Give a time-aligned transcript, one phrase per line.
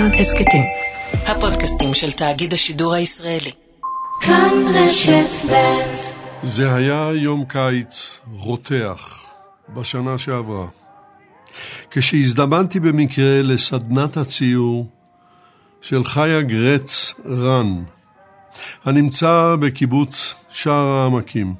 [0.00, 0.62] כאן הסכתים.
[1.26, 3.50] הפודקאסטים של תאגיד השידור הישראלי.
[4.20, 5.56] כאן רשת ב'
[6.42, 9.24] זה היה יום קיץ רותח
[9.68, 10.66] בשנה שעברה.
[11.90, 14.86] כשהזדמנתי במקרה לסדנת הציור
[15.80, 17.82] של חיה גרץ רן,
[18.84, 21.54] הנמצא בקיבוץ שער העמקים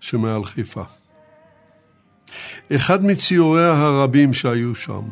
[0.00, 0.84] שמעל חיפה.
[2.74, 5.02] אחד מציוריה הרבים שהיו שם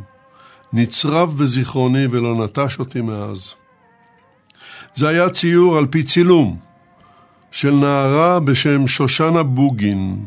[0.72, 3.54] נצרב בזיכרוני ולא נטש אותי מאז.
[4.94, 6.58] זה היה ציור על פי צילום
[7.50, 10.26] של נערה בשם שושנה בוגין,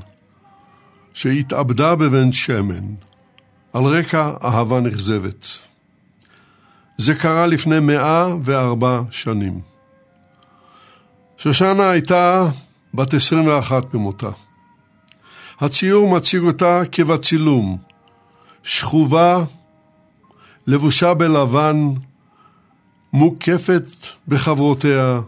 [1.13, 2.95] שהתאבדה בבן שמן,
[3.73, 5.48] על רקע אהבה נכזבת.
[6.98, 9.62] זה קרה לפני מאה וארבע שנים.
[11.38, 12.49] שושנה הייתה
[12.93, 14.30] בת 21 במותה.
[15.59, 17.77] הציור מציג אותה כבצילום,
[18.63, 19.43] שכובה,
[20.68, 21.90] לבושה בלבן,
[23.14, 23.84] מוקפת
[24.28, 25.22] בחברותיה,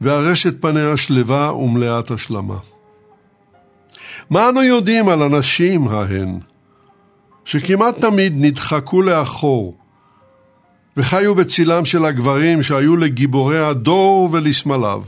[0.00, 2.58] וארשת פניה שלווה ומלאת השלמה.
[4.30, 6.38] מה אנו יודעים על הנשים ההן,
[7.44, 9.76] שכמעט תמיד נדחקו לאחור,
[10.96, 15.02] וחיו בצילם של הגברים שהיו לגיבורי הדור ולסמליו?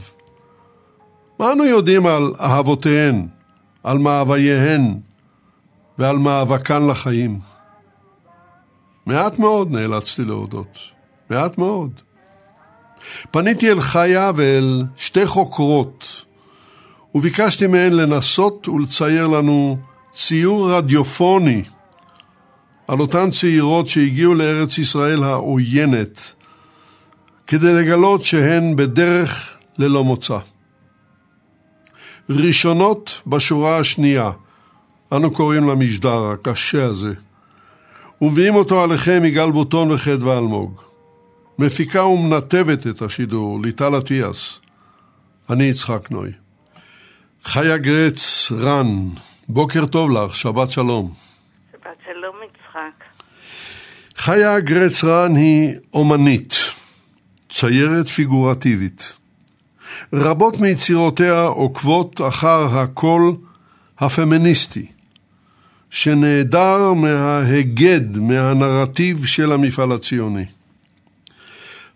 [1.39, 3.27] מה אנו יודעים על אהבותיהן,
[3.83, 4.99] על מאווייהן
[5.97, 7.50] ועל מאבקן לחיים?
[9.11, 10.79] מעט מאוד נאלצתי להודות,
[11.29, 11.91] מעט מאוד.
[13.31, 16.25] פניתי אל חיה ואל שתי חוקרות,
[17.15, 19.77] וביקשתי מהן לנסות ולצייר לנו
[20.11, 21.63] ציור רדיופוני
[22.87, 26.33] על אותן צעירות שהגיעו לארץ ישראל העוינת,
[27.47, 30.37] כדי לגלות שהן בדרך ללא מוצא.
[32.29, 34.31] ראשונות בשורה השנייה,
[35.11, 37.13] אנו קוראים למשדר הקשה הזה,
[38.21, 40.81] ומביאים אותו עליכם יגאל בוטון וחדווה אלמוג.
[41.59, 44.59] מפיקה ומנתבת את השידור, ליטל אטיאס.
[45.49, 46.31] אני יצחק נוי.
[47.43, 48.87] חיה גרץ רן,
[49.49, 51.13] בוקר טוב לך, שבת שלום.
[51.71, 53.03] שבת שלום יצחק.
[54.15, 56.53] חיה גרץ רן היא אומנית,
[57.49, 59.13] ציירת פיגורטיבית.
[60.13, 63.35] רבות מיצירותיה עוקבות אחר הקול
[63.99, 64.85] הפמיניסטי,
[65.91, 70.45] שנעדר מההיגד, מהנרטיב של המפעל הציוני.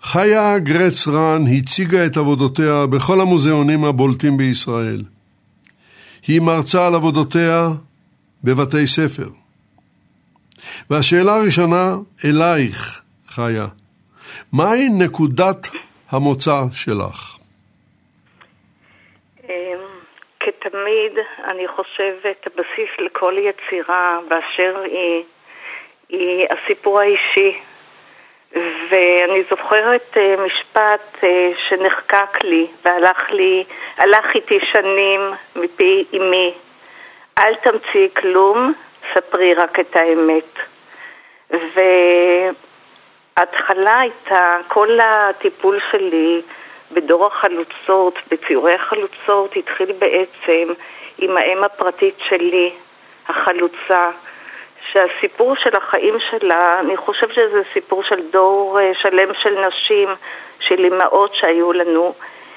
[0.04, 5.04] חיה גרץ רן הציגה את עבודותיה בכל המוזיאונים הבולטים בישראל.
[6.28, 7.70] היא מרצה על עבודותיה
[8.44, 9.28] בבתי ספר.
[10.90, 11.96] והשאלה הראשונה
[12.26, 13.68] אלייך, חיה,
[14.52, 15.68] מהי נקודת
[16.10, 17.35] המוצא שלך?
[20.66, 25.24] כתמיד, אני חושבת, הבסיס לכל יצירה באשר היא,
[26.10, 27.60] היא הסיפור האישי.
[28.90, 33.64] ואני זוכרת אה, משפט אה, שנחקק לי והלך לי,
[33.98, 35.22] הלך איתי שנים
[35.56, 36.54] מפי אמי,
[37.40, 38.74] אל תמציאי כלום,
[39.14, 40.60] ספרי רק את האמת.
[43.38, 46.42] וההתחלה הייתה, כל הטיפול שלי
[46.92, 50.74] בדור החלוצות, בציורי החלוצות, התחיל בעצם
[51.18, 52.74] עם האם הפרטית שלי,
[53.28, 54.10] החלוצה,
[54.92, 60.10] שהסיפור של החיים שלה, אני חושבת שזה סיפור של דור אה, שלם של נשים,
[60.60, 62.14] של אמהות שהיו לנו,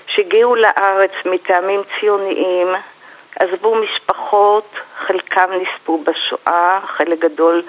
[0.06, 2.68] שהגיעו לארץ מטעמים ציוניים,
[3.40, 4.70] עזבו משפחות,
[5.06, 7.62] חלקם נספו בשואה, חלק גדול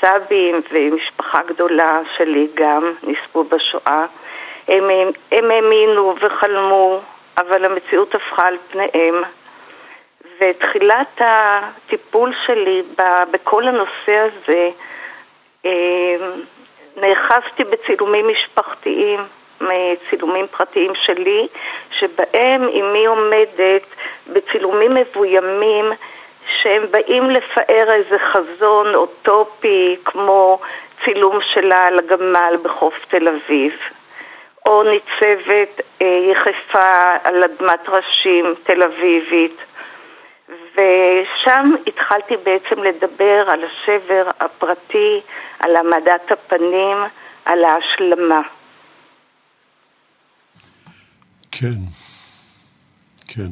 [0.00, 4.04] סבים ומשפחה גדולה שלי גם נספו בשואה.
[4.68, 7.00] הם, האמינו וחלמו,
[7.38, 9.22] אבל המציאות הפכה על פניהם.
[10.40, 12.82] ותחילת הטיפול שלי
[13.30, 14.70] בכל הנושא הזה,
[15.66, 16.16] אה,
[16.96, 19.20] נאחזתי בצילומים משפחתיים,
[20.10, 21.48] צילומים פרטיים שלי,
[21.90, 23.82] שבהם אמי עומדת
[24.32, 25.92] בצילומים מבוימים
[26.46, 30.58] שהם באים לפאר איזה חזון אוטופי כמו
[31.04, 33.72] צילום שלה על הגמל בחוף תל אביב.
[34.66, 39.56] או ניצבת אה, יחפה על אדמת ראשים תל אביבית.
[40.48, 45.20] ושם התחלתי בעצם לדבר על השבר הפרטי,
[45.58, 46.96] על העמדת הפנים,
[47.44, 48.40] על ההשלמה.
[51.52, 51.78] כן,
[53.28, 53.50] כן.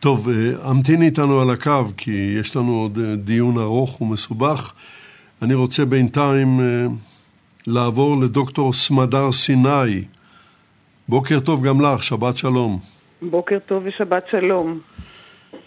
[0.00, 4.72] טוב, אה, המתיני איתנו על הקו, כי יש לנו עוד אה, דיון ארוך ומסובך.
[5.42, 6.48] אני רוצה בינתיים
[7.66, 10.04] לעבור לדוקטור סמדר סיני.
[11.08, 12.78] בוקר טוב גם לך, שבת שלום.
[13.22, 14.80] בוקר טוב ושבת שלום.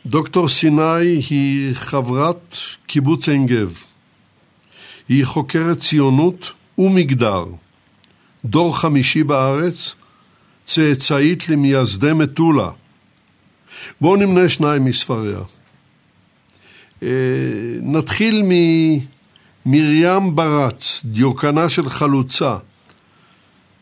[0.06, 2.58] דוקטור סיני היא חברת
[2.88, 3.84] קיבוץ עין גב.
[5.10, 7.44] היא חוקרת ציונות ומגדר
[8.46, 9.96] דור חמישי בארץ,
[10.66, 12.70] צאצאית למייסדי מטולה.
[14.02, 15.40] בואו נמנה שניים מספריה.
[17.04, 17.08] אה,
[17.82, 18.44] נתחיל
[19.66, 22.58] ממרים ברץ, דיוקנה של חלוצה.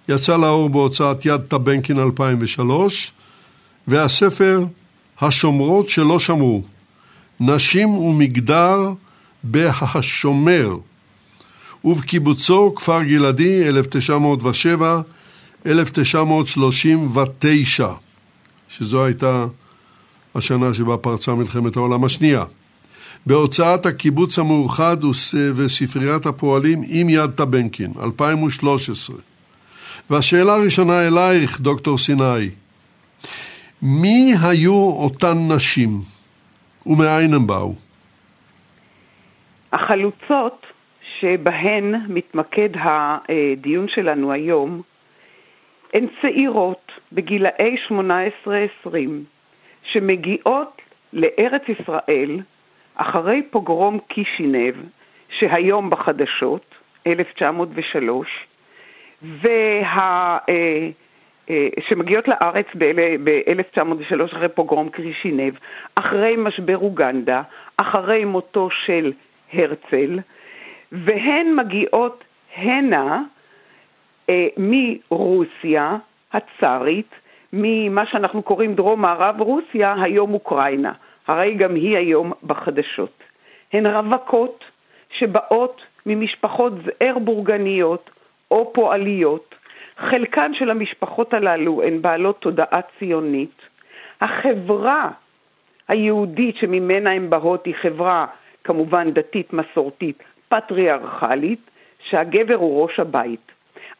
[0.09, 3.11] יצא לאור בהוצאת יד טבנקין 2003,
[3.87, 4.65] והספר
[5.21, 6.61] השומרות שלא שמרו,
[7.39, 8.93] נשים ומגדר
[9.43, 10.77] בהשומר,
[11.85, 13.61] ובקיבוצו כפר גלעדי
[15.65, 15.67] 1907-1939,
[18.69, 19.45] שזו הייתה
[20.35, 22.43] השנה שבה פרצה מלחמת העולם השנייה.
[23.25, 24.97] בהוצאת הקיבוץ המאוחד
[25.57, 29.15] וספריית הפועלים עם יד טבנקין, 2013.
[30.09, 32.49] והשאלה הראשונה אלייך, דוקטור סיני,
[33.81, 35.89] מי היו אותן נשים
[36.85, 37.73] ומאין הם באו?
[39.73, 40.65] החלוצות
[41.19, 44.81] שבהן מתמקד הדיון שלנו היום
[45.93, 47.75] הן צעירות בגילאי
[48.85, 48.89] 18-20
[49.91, 50.81] שמגיעות
[51.13, 52.39] לארץ ישראל
[52.95, 54.75] אחרי פוגרום קישינב
[55.29, 56.75] שהיום בחדשות,
[57.07, 58.27] 1903,
[59.21, 60.37] וה...
[60.49, 60.89] אה,
[61.49, 65.53] אה, שמגיעות לארץ ב-1903 אחרי פוגרום קרישינב,
[65.95, 67.41] אחרי משבר אוגנדה,
[67.77, 69.13] אחרי מותו של
[69.53, 70.19] הרצל,
[70.91, 72.23] והן מגיעות
[72.55, 73.21] הנה
[74.29, 75.97] אה, מרוסיה
[76.33, 77.09] הצארית,
[77.53, 80.91] ממה שאנחנו קוראים דרום-מערב רוסיה, היום אוקראינה,
[81.27, 83.23] הרי גם היא היום בחדשות.
[83.73, 84.63] הן רווקות
[85.17, 88.09] שבאות ממשפחות זער בורגניות
[88.51, 89.55] או פועליות,
[89.97, 93.61] חלקן של המשפחות הללו הן בעלות תודעה ציונית.
[94.21, 95.09] החברה
[95.87, 98.25] היהודית שממנה הן באות היא חברה
[98.63, 101.59] כמובן דתית מסורתית פטריארכלית,
[102.09, 103.51] שהגבר הוא ראש הבית.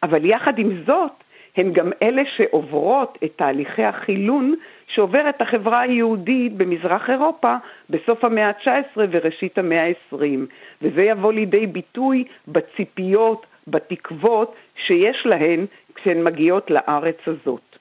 [0.04, 1.12] אבל יחד עם זאת,
[1.58, 4.56] הן גם אלה שעוברות את תהליכי החילון
[4.88, 7.56] שעוברת החברה היהודית במזרח אירופה
[7.90, 10.40] בסוף המאה ה-19 וראשית המאה ה-20,
[10.82, 15.66] וזה יבוא לידי ביטוי בציפיות, בתקוות שיש להן
[15.96, 17.78] כשהן מגיעות לארץ הזאת.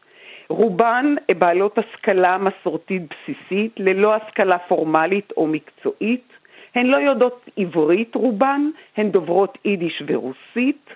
[0.49, 6.33] רובן בעלות השכלה מסורתית בסיסית, ללא השכלה פורמלית או מקצועית.
[6.75, 10.91] הן לא יודעות עברית רובן, הן דוברות יידיש ורוסית,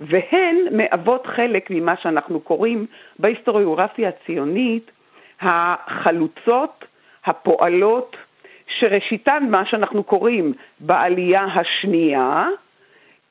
[0.00, 2.86] והן מהוות חלק ממה שאנחנו קוראים
[3.18, 4.90] בהיסטוריוגרפיה הציונית
[5.40, 6.84] החלוצות,
[7.24, 8.16] הפועלות,
[8.78, 12.48] שראשיתן מה שאנחנו קוראים בעלייה השנייה,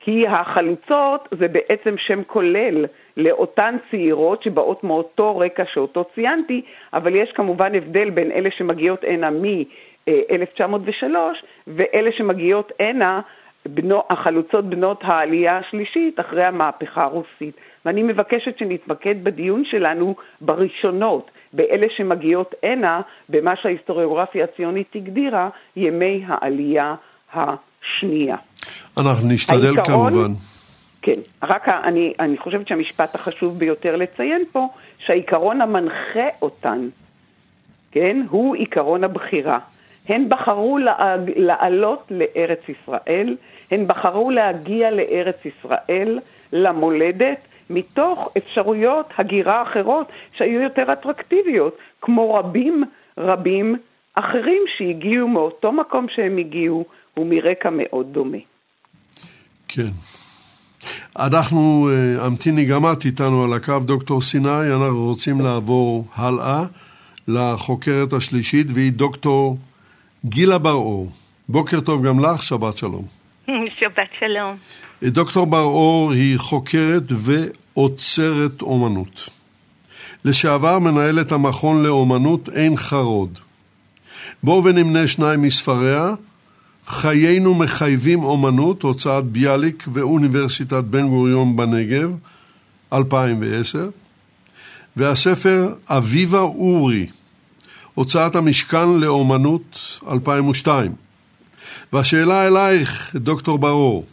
[0.00, 2.86] כי החלוצות זה בעצם שם כולל
[3.16, 6.62] לאותן צעירות שבאות מאותו רקע שאותו ציינתי,
[6.92, 11.16] אבל יש כמובן הבדל בין אלה שמגיעות הנה מ-1903
[11.66, 13.20] ואלה שמגיעות הנה
[13.66, 17.56] בנו, החלוצות בנות העלייה השלישית אחרי המהפכה הרוסית.
[17.84, 26.94] ואני מבקשת שנתמקד בדיון שלנו בראשונות, באלה שמגיעות הנה, במה שההיסטוריוגרפיה הציונית הגדירה, ימי העלייה
[27.34, 28.36] השנייה.
[28.98, 30.32] אנחנו נשתדל העיקרון, כמובן.
[31.02, 34.68] כן, רק אני, אני חושבת שהמשפט החשוב ביותר לציין פה,
[34.98, 36.88] שהעיקרון המנחה אותן,
[37.92, 39.58] כן, הוא עיקרון הבחירה.
[40.08, 40.78] הן בחרו
[41.36, 43.36] לעלות לארץ ישראל,
[43.70, 46.20] הן בחרו להגיע לארץ ישראל,
[46.52, 47.38] למולדת,
[47.70, 52.84] מתוך אפשרויות הגירה אחרות שהיו יותר אטרקטיביות, כמו רבים
[53.18, 53.76] רבים
[54.14, 56.84] אחרים שהגיעו מאותו מקום שהם הגיעו
[57.16, 58.38] ומרקע מאוד דומה.
[59.68, 59.90] כן.
[61.18, 66.64] אנחנו, אה, אמתיני גם את איתנו על הקו, דוקטור סיני, אנחנו רוצים לעבור הלאה
[67.28, 69.58] לחוקרת השלישית, והיא דוקטור
[70.24, 71.10] גילה בר-אור.
[71.48, 73.04] בוקר טוב גם לך, שבת שלום.
[73.78, 74.56] שבת שלום.
[75.02, 79.28] דוקטור בר-אור היא חוקרת ואוצרת אומנות.
[80.24, 83.38] לשעבר מנהלת המכון לאומנות עין חרוד.
[84.42, 86.14] בואו ונמנה שניים מספריה,
[86.86, 92.10] חיינו מחייבים אומנות, הוצאת ביאליק ואוניברסיטת בן גוריון בנגב,
[92.92, 93.88] 2010,
[94.96, 97.06] והספר אביבה אורי,
[97.94, 100.92] הוצאת המשכן לאומנות, 2002.
[101.92, 104.04] והשאלה אלייך, דוקטור ברור,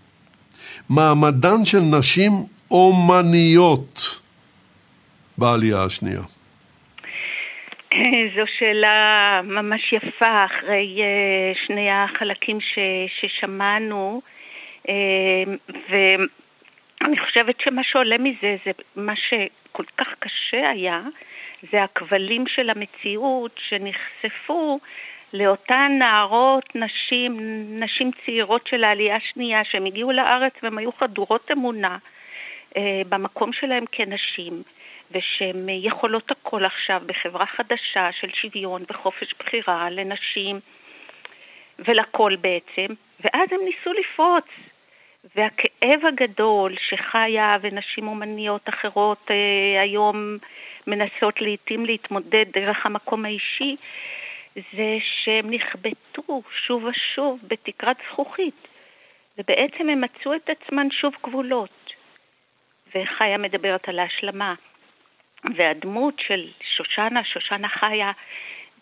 [0.96, 2.32] מעמדן של נשים
[2.72, 4.22] אומניות
[5.38, 6.22] בעלייה השנייה.
[8.36, 12.80] זו שאלה ממש יפה אחרי uh, שני החלקים ש,
[13.20, 14.22] ששמענו,
[14.84, 14.90] uh,
[15.90, 21.02] ואני חושבת שמה שעולה מזה זה מה שכל כך קשה היה,
[21.72, 24.80] זה הכבלים של המציאות שנחשפו
[25.34, 27.38] לאותן נערות, נשים,
[27.80, 31.98] נשים צעירות של העלייה השנייה, שהן הגיעו לארץ והן היו חדורות אמונה.
[32.78, 34.64] אה, במקום שלהם כנשים,
[35.12, 40.60] ושהן יכולות הכל עכשיו בחברה חדשה של שוויון וחופש בחירה לנשים
[41.80, 44.46] ולכל בעצם, ואז הם ניסו לפרוץ.
[45.36, 50.38] והכאב הגדול שחיה ונשים אומניות אחרות אה, היום
[50.88, 53.76] מנסות לעתים להתמודד דרך המקום האישי,
[54.56, 58.68] זה שהם נכבטו שוב ושוב בתקרת זכוכית,
[59.38, 61.94] ובעצם הם מצאו את עצמן שוב כבולות.
[62.96, 64.54] וחיה מדברת על ההשלמה.
[65.56, 68.12] והדמות של שושנה, שושנה חיה,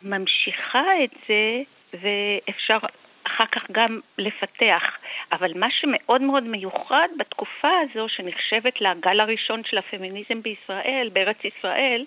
[0.03, 1.61] ממשיכה את זה,
[1.93, 2.77] ואפשר
[3.23, 4.97] אחר כך גם לפתח.
[5.31, 12.05] אבל מה שמאוד מאוד מיוחד בתקופה הזו, שנחשבת לגל הראשון של הפמיניזם בישראל, בארץ ישראל,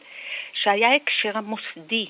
[0.52, 2.07] שהיה הקשר המוסדי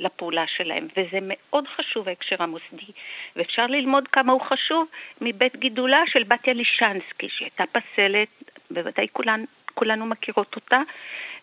[0.00, 2.92] לפעולה שלהם, וזה מאוד חשוב ההקשר המוסדי,
[3.36, 4.86] ואפשר ללמוד כמה הוא חשוב
[5.20, 8.28] מבית גידולה של בתיה לישנסקי, שהייתה פסלת,
[8.70, 10.80] בוודאי כולן, כולנו מכירות אותה,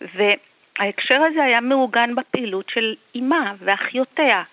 [0.01, 4.43] וההקשר הזה היה מעוגן בפעילות של אימה ואחיותיה.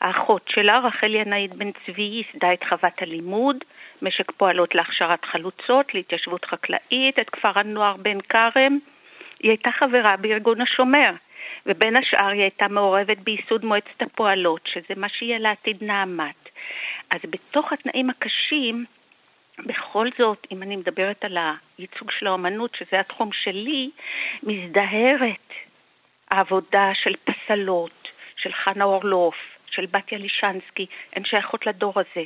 [0.00, 3.56] האחות שלה, רחל ינאית בן צבי, ייסדה את חוות הלימוד,
[4.02, 8.78] משק פועלות להכשרת חלוצות, להתיישבות חקלאית, את כפר הנוער בן כרם.
[9.40, 11.10] היא הייתה חברה בארגון השומר,
[11.66, 16.48] ובין השאר היא הייתה מעורבת בייסוד מועצת הפועלות, שזה מה שיהיה לעתיד נעמת.
[17.10, 18.84] אז בתוך התנאים הקשים,
[19.58, 21.38] בכל זאת, אם אני מדברת על
[21.78, 23.90] הייצוג של האומנות, שזה התחום שלי,
[24.42, 25.52] מזדהרת
[26.30, 29.36] העבודה של פסלות, של חנה אורלוף,
[29.70, 32.24] של בתיה לישנסקי, הן שייכות לדור הזה.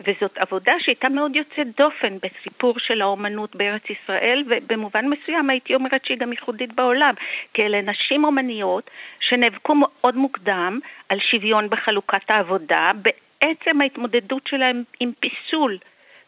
[0.00, 6.04] וזאת עבודה שהייתה מאוד יוצאת דופן בסיפור של האומנות בארץ ישראל, ובמובן מסוים הייתי אומרת
[6.04, 7.14] שהיא גם ייחודית בעולם,
[7.54, 8.90] כי אלה נשים אומניות
[9.20, 10.78] שנאבקו מאוד מוקדם
[11.08, 15.78] על שוויון בחלוקת העבודה, בעצם ההתמודדות שלהם עם פיסול,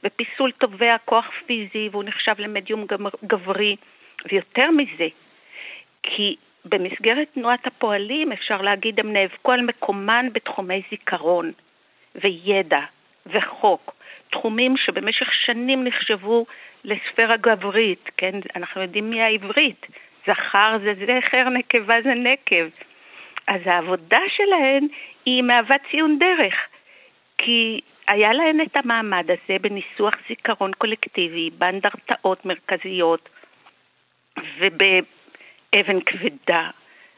[0.05, 2.87] ופיסול תובע כוח פיזי והוא נחשב למדיום
[3.25, 3.77] גברי,
[4.31, 5.09] ויותר מזה,
[6.03, 11.53] כי במסגרת תנועת הפועלים אפשר להגיד הם נאבקו על מקומן בתחומי זיכרון
[12.15, 12.81] וידע
[13.27, 13.95] וחוק,
[14.31, 16.47] תחומים שבמשך שנים נחשבו
[16.85, 18.35] לספירה גברית, כן?
[18.57, 19.87] אנחנו יודעים מי העברית,
[20.27, 22.69] זכר זה זכר, נקבה זה נקב.
[23.47, 24.87] אז העבודה שלהן
[25.27, 26.55] היא מהווה ציון דרך,
[27.39, 33.29] כי היה להן את המעמד הזה בניסוח זיכרון קולקטיבי, באנדרטאות מרכזיות
[34.59, 36.71] ובאבן כבדה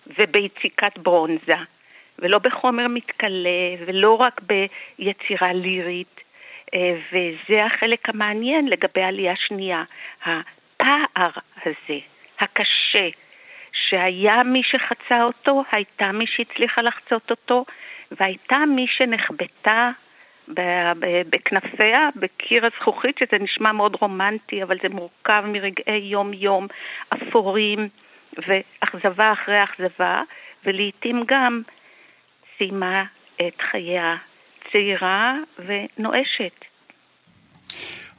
[0.06, 1.56] וביציקת ברונזה.
[2.22, 6.20] ולא בחומר מתכלה, ולא רק ביצירה לירית.
[6.74, 9.84] אה, וזה החלק המעניין לגבי עלייה שנייה.
[10.22, 11.30] הפער
[11.62, 11.98] הזה,
[12.40, 13.08] הקשה,
[13.72, 17.64] שהיה מי שחצה אותו, הייתה מי שהצליחה לחצות אותו,
[18.10, 19.90] והייתה מי שנחבטה
[21.28, 26.66] בכנפיה, בקיר הזכוכית, שזה נשמע מאוד רומנטי, אבל זה מורכב מרגעי יום-יום
[27.08, 27.88] אפורים
[28.48, 30.22] ואכזבה אחרי אכזבה,
[30.64, 31.62] ולעיתים גם
[32.58, 33.04] סיימה
[33.36, 34.16] את חייה
[34.72, 36.64] צעירה ונואשת.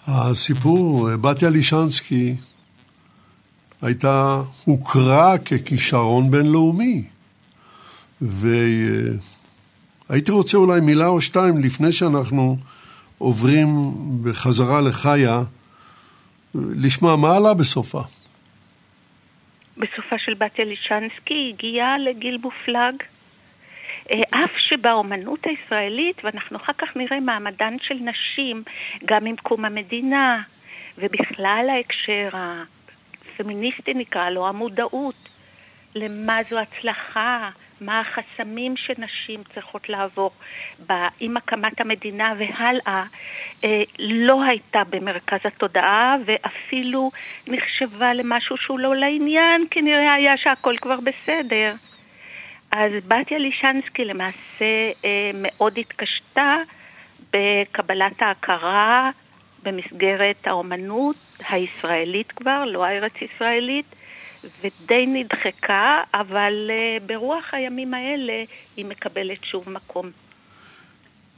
[0.07, 2.35] הסיפור, בתיה לישנסקי
[3.81, 7.03] הייתה, הוכרה ככישרון בינלאומי.
[8.21, 9.21] והייתי
[10.31, 12.57] רוצה אולי מילה או שתיים לפני שאנחנו
[13.17, 13.67] עוברים
[14.23, 15.41] בחזרה לחיה,
[16.55, 18.01] לשמוע מה עלה בסופה.
[19.77, 23.03] בסופה של בתיה לישנסקי הגיעה לגיל מופלג.
[24.12, 28.63] אה, אף שבאומנות הישראלית, ואנחנו אחר כך נראה מעמדן של נשים,
[29.05, 30.41] גם עם קום המדינה,
[30.98, 35.29] ובכלל ההקשר הפמיניסטי נקרא לו, המודעות
[35.95, 37.50] למה זו הצלחה,
[37.81, 40.31] מה החסמים שנשים צריכות לעבור
[41.19, 43.03] עם הקמת המדינה והלאה,
[43.63, 47.12] אה, לא הייתה במרכז התודעה ואפילו
[47.48, 51.74] נחשבה למשהו שהוא לא לעניין, כנראה היה שהכל כבר בסדר.
[52.75, 56.58] אז בתיה לישנסקי למעשה אה, מאוד התקשתה
[57.34, 59.10] בקבלת ההכרה
[59.63, 61.15] במסגרת האומנות
[61.50, 63.86] הישראלית כבר, לא הארץ-ישראלית,
[64.44, 68.44] ודי נדחקה, אבל אה, ברוח הימים האלה
[68.77, 70.12] היא מקבלת שוב מקום.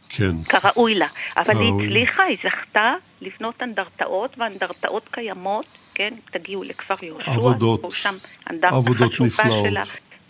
[0.10, 0.44] כן.
[0.50, 1.08] כראוי לה.
[1.38, 7.82] אבל היא הצליחה, היא זכתה לבנות אנדרטאות, ואנדרטאות קיימות, כן, תגיעו לכפר יהושע, עבודות,
[8.62, 9.66] עבודות נפלאות.
[9.70, 9.82] שלה,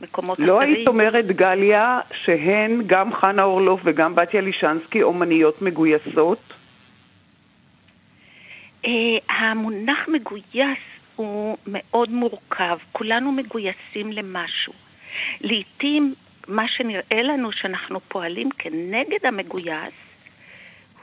[0.02, 0.74] מקומות לא אחרים.
[0.74, 6.54] לא היית אומרת, גליה, שהן, גם חנה אורלוף וגם בתיה לישנסקי, אומניות מגויסות?
[8.86, 8.88] Uh,
[9.30, 10.80] המונח מגויס
[11.16, 14.74] הוא מאוד מורכב, כולנו מגויסים למשהו.
[15.42, 16.14] לעתים
[16.48, 19.94] מה שנראה לנו שאנחנו פועלים כנגד המגויס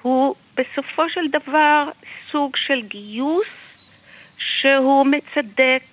[0.03, 1.89] הוא בסופו של דבר
[2.31, 3.73] סוג של גיוס
[4.39, 5.92] שהוא מצדק אה,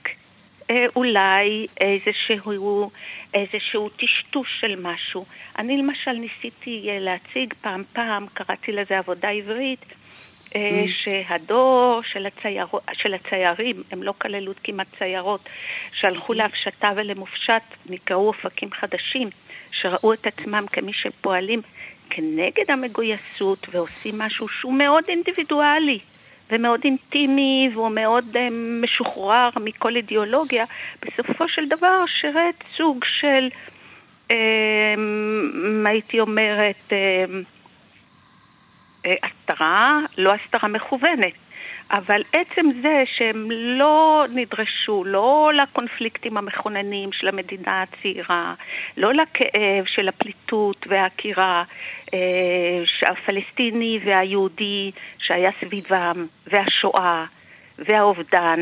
[0.96, 2.92] אולי איזשהו,
[3.34, 5.26] איזשהו טשטוש של משהו.
[5.60, 9.86] אני למשל ניסיתי אה, להציג פעם פעם, קראתי לזה עבודה עברית,
[10.56, 10.90] אה, mm.
[10.90, 15.50] שהדור של, הצייר, של הציירים, הם לא כללו כמעט ציירות,
[15.94, 16.36] שהלכו mm.
[16.36, 19.30] להפשטה ולמופשט, נקראו אופקים חדשים,
[19.72, 21.62] שראו את עצמם כמי שפועלים
[22.10, 26.00] כנגד המגויסות ועושים משהו שהוא מאוד אינדיבידואלי.
[26.52, 28.40] ומאוד אינטימי והוא מאוד uh,
[28.84, 30.66] משוחרר מכל אידיאולוגיה,
[31.02, 33.50] בסופו של דבר שירת סוג של,
[34.28, 34.34] uh,
[35.86, 36.94] הייתי אומרת, uh,
[39.24, 41.34] הסתרה, לא הסתרה מכוונת.
[41.92, 48.54] אבל עצם זה שהם לא נדרשו, לא לקונפליקטים המכוננים של המדינה הצעירה,
[48.98, 51.64] לא לכאב של הפליטות והעקירה
[52.14, 57.26] אה, הפלסטיני והיהודי שהיה סביבם, והשואה
[57.78, 58.60] והאובדן,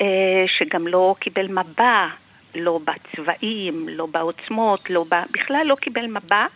[0.00, 2.06] אה, שגם לא קיבל מבע,
[2.54, 5.14] לא בצבעים, לא בעוצמות, לא ב...
[5.32, 6.46] בכלל לא קיבל מבע.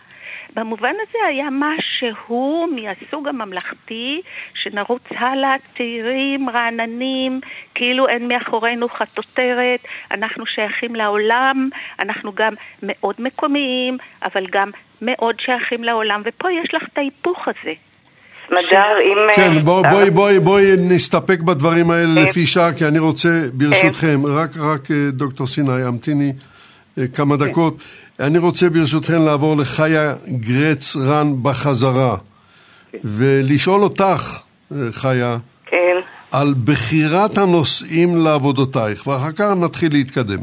[0.55, 4.21] במובן הזה היה משהו מהסוג הממלכתי,
[4.53, 7.41] שנרוץ הלאה, צעירים, רעננים,
[7.75, 9.79] כאילו אין מאחורינו חטוטרת,
[10.11, 11.69] אנחנו שייכים לעולם,
[11.99, 14.71] אנחנו גם מאוד מקומיים, אבל גם
[15.01, 17.73] מאוד שייכים לעולם, ופה יש לך את ההיפוך הזה.
[18.49, 19.35] מדר, אם...
[19.35, 24.19] כן, אה, בואי בוא, בוא, בוא נסתפק בדברים האלה לפי שעה, כי אני רוצה, ברשותכם,
[24.25, 26.33] רק, רק אה, דוקטור סיני, המתיני
[26.97, 27.77] אה, כמה דקות.
[28.19, 32.15] אני רוצה ברשותכם לעבור לחיה גרץ רן בחזרה,
[33.03, 34.39] ולשאול אותך,
[34.91, 35.97] חיה, כן.
[36.31, 40.39] על בחירת הנושאים לעבודותייך, ואחר כך נתחיל להתקדם.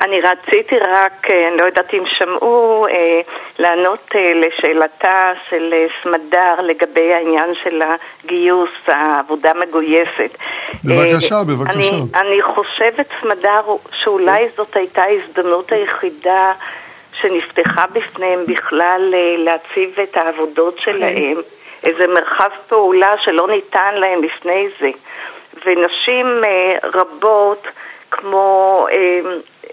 [0.00, 3.20] אני רציתי רק, אה, אני לא יודעת אם שמעו, אה,
[3.58, 10.38] לענות אה, לשאלתה של סמדר לגבי העניין של הגיוס, העבודה מגויסת.
[10.84, 11.94] בבקשה, בבקשה.
[11.94, 13.60] אני, אני חושבת, סמדר,
[14.04, 16.52] שאולי זאת הייתה ההזדמנות היחידה
[17.20, 21.40] שנפתחה בפניהם בכלל להציב את העבודות שלהם,
[21.82, 24.90] איזה מרחב פעולה שלא ניתן להם לפני זה.
[25.66, 26.40] ונשים
[26.94, 27.66] רבות,
[28.10, 28.86] כמו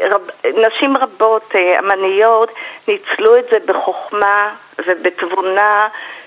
[0.02, 2.52] רב, נשים רבות, אה, אמניות,
[2.88, 4.56] ניצלו את זה בחוכמה
[4.88, 5.80] ובתבונה,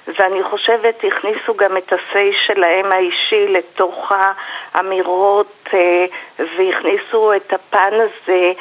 [0.07, 4.13] ואני חושבת הכניסו גם את ה-say שלהם האישי לתוך
[4.75, 6.07] האמירות, אה,
[6.39, 8.53] והכניסו את הפן הזה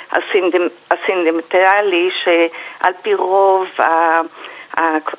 [0.92, 3.68] הסינדמטלי, שעל פי רוב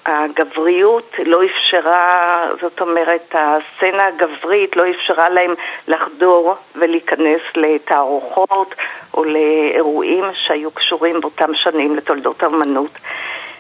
[0.07, 5.55] הגבריות לא אפשרה, זאת אומרת, הסצנה הגברית לא אפשרה להם
[5.89, 8.75] לחדור ולהיכנס לתערוכות
[9.15, 12.91] או לאירועים שהיו קשורים באותם שנים לתולדות האמנות.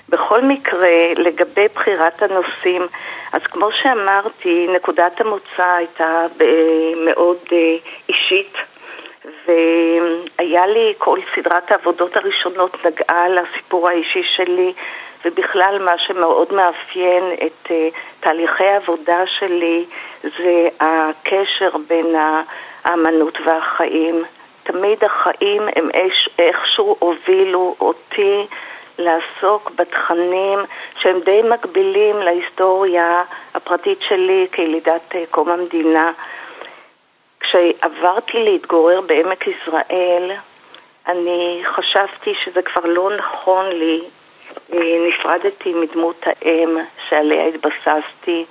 [0.08, 2.82] בכל מקרה, לגבי בחירת הנושאים,
[3.32, 6.26] אז כמו שאמרתי, נקודת המוצא הייתה
[7.04, 7.76] מאוד אה,
[8.08, 8.52] אישית.
[9.46, 14.72] והיה לי, כל סדרת העבודות הראשונות נגעה לסיפור האישי שלי,
[15.24, 17.70] ובכלל מה שמאוד מאפיין את uh,
[18.20, 19.84] תהליכי העבודה שלי
[20.22, 22.14] זה הקשר בין
[22.84, 24.24] האמנות והחיים.
[24.62, 25.88] תמיד החיים הם
[26.38, 28.46] איכשהו הובילו אותי
[28.98, 30.58] לעסוק בתכנים
[31.00, 33.22] שהם די מקבילים להיסטוריה
[33.54, 36.12] הפרטית שלי כילידת uh, קום המדינה.
[37.40, 40.32] כשעברתי להתגורר בעמק יזרעאל,
[41.08, 44.00] אני חשבתי שזה כבר לא נכון לי
[45.08, 46.78] נפרדתי מדמות האם
[47.08, 48.44] שעליה התבססתי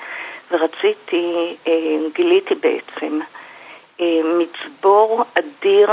[0.52, 3.20] ורציתי, אה, גיליתי בעצם
[4.02, 5.90] אה, מצבור אדיר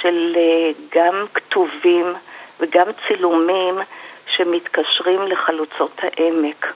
[0.00, 2.14] של אה, גם כתובים
[2.60, 3.78] וגם צילומים
[4.26, 6.66] שמתקשרים לחלוצות העמק.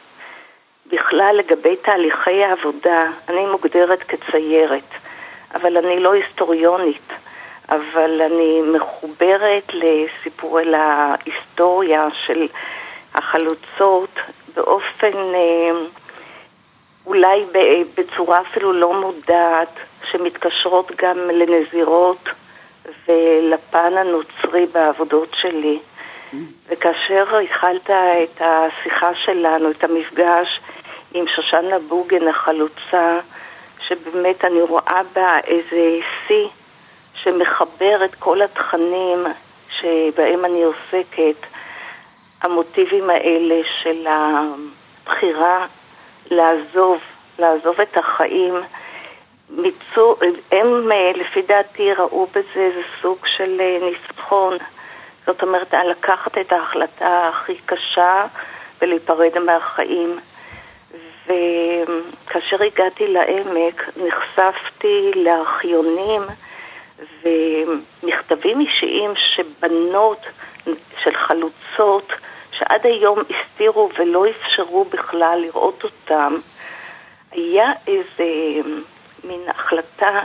[0.87, 4.91] בכלל, לגבי תהליכי העבודה, אני מוגדרת כציירת,
[5.55, 7.13] אבל אני לא היסטוריונית.
[7.71, 12.47] אבל אני מחוברת לסיפורי, להיסטוריה של
[13.15, 14.11] החלוצות
[14.55, 15.71] באופן אה,
[17.07, 17.45] אולי
[17.97, 19.75] בצורה אפילו לא מודעת,
[20.11, 22.29] שמתקשרות גם לנזירות
[23.09, 25.79] ולפן הנוצרי בעבודות שלי.
[26.69, 30.61] וכאשר התחלת את השיחה שלנו, את המפגש
[31.15, 33.19] עם שושנה בוגן החלוצה,
[33.89, 36.49] שבאמת אני רואה בה איזה שיא
[37.15, 39.27] שמחבר את כל התכנים
[39.81, 41.47] שבהם אני עוסקת,
[42.43, 45.67] המוטיבים האלה של הבחירה
[46.31, 46.99] לעזוב,
[47.39, 48.55] לעזוב את החיים,
[49.51, 50.17] מיצו,
[50.53, 54.57] הם לפי דעתי ראו בזה איזה סוג של ניצחון.
[55.27, 58.25] זאת אומרת, לקחת את ההחלטה הכי קשה
[58.83, 60.19] ולהיפרד מהחיים.
[61.27, 66.23] וכאשר הגעתי לעמק נחשפתי לארכיונים
[67.23, 70.21] ומכתבים אישיים שבנות
[71.05, 72.13] של חלוצות,
[72.51, 76.35] שעד היום הסתירו ולא אפשרו בכלל לראות אותם,
[77.33, 78.61] היה איזה
[79.25, 80.21] מין החלטה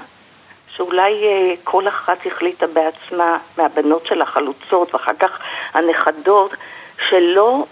[0.76, 5.32] שאולי אה, כל אחת החליטה בעצמה, מהבנות של החלוצות ואחר כך
[5.74, 6.52] הנכדות,
[7.10, 7.66] שלא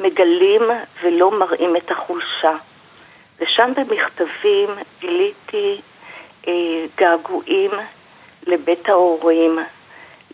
[0.00, 0.62] מגלים
[1.02, 2.56] ולא מראים את החולשה.
[3.40, 4.68] ושם במכתבים
[5.00, 5.80] גיליתי
[6.48, 6.52] אה,
[6.98, 7.70] געגועים
[8.46, 9.58] לבית ההורים,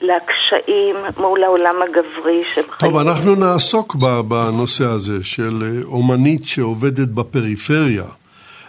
[0.01, 2.92] לקשיים מול העולם הגברי שהם חיים.
[2.92, 3.94] טוב, אנחנו נעסוק
[4.29, 8.05] בנושא הזה של אה, אומנית שעובדת בפריפריה.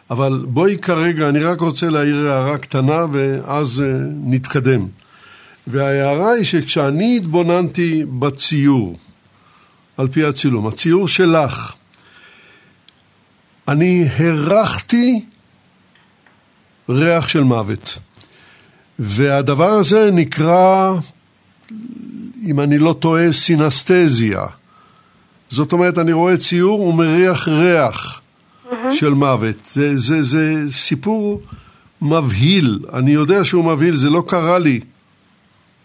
[0.09, 3.83] אבל בואי כרגע, אני רק רוצה להעיר הערה קטנה ואז uh,
[4.23, 4.87] נתקדם.
[5.67, 8.97] וההערה היא שכשאני התבוננתי בציור,
[9.97, 11.73] על פי הצילום, הציור שלך,
[13.67, 15.25] אני הרחתי
[16.89, 17.97] ריח של מוות.
[18.99, 20.93] והדבר הזה נקרא,
[22.45, 24.45] אם אני לא טועה, סינסטזיה.
[25.49, 28.21] זאת אומרת, אני רואה ציור ומריח ריח.
[28.89, 29.65] של מוות.
[29.65, 31.41] זה, זה, זה סיפור
[32.01, 34.79] מבהיל, אני יודע שהוא מבהיל, זה לא קרה לי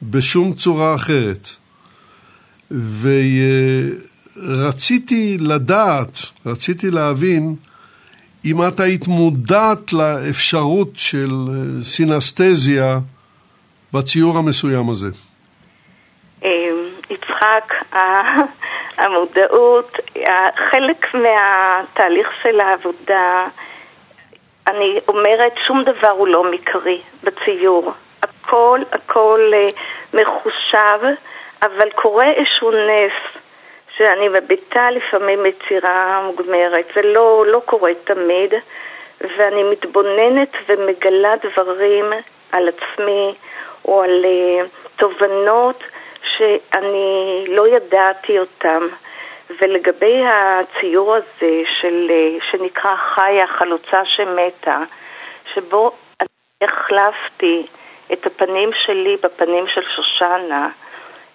[0.02, 1.48] בשום צורה אחרת.
[4.36, 7.56] ורציתי לדעת, רציתי להבין
[8.44, 11.30] אם את היית מודעת לאפשרות של
[11.82, 12.98] סינסטזיה
[13.92, 15.10] בציור המסוים הזה.
[17.10, 17.72] יצחק,
[19.00, 19.96] המודעות,
[20.70, 23.46] חלק מהתהליך של העבודה,
[24.66, 27.92] אני אומרת, שום דבר הוא לא מקרי בציור.
[28.22, 29.66] הכל, הכל אה,
[30.14, 31.06] מחושב,
[31.62, 33.42] אבל קורה איזשהו נס
[33.96, 36.86] שאני מביטה לפעמים יצירה מוגמרת.
[36.94, 38.54] זה לא, לא קורה תמיד,
[39.20, 42.12] ואני מתבוננת ומגלה דברים
[42.52, 43.34] על עצמי
[43.84, 45.82] או על uh, תובנות
[46.40, 48.88] שאני לא ידעתי אותם.
[49.60, 52.10] ולגבי הציור הזה של,
[52.50, 54.78] שנקרא חיה, חלוצה שמתה,
[55.54, 57.66] שבו אני החלפתי
[58.12, 60.68] את הפנים שלי בפנים של שושנה,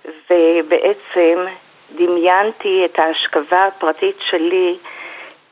[0.06, 1.46] ובעצם
[1.96, 4.78] דמיינתי את ההשכבה הפרטית שלי,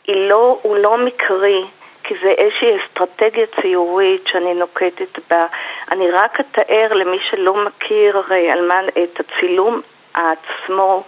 [0.08, 1.64] לא, הוא לא מקרי,
[2.04, 5.46] כי זה איזושהי אסטרטגיה ציורית שאני נוקטת בה.
[5.92, 9.82] אני רק אתאר למי שלא מכיר הרי על מה, את הצילום
[10.14, 11.04] עצמו.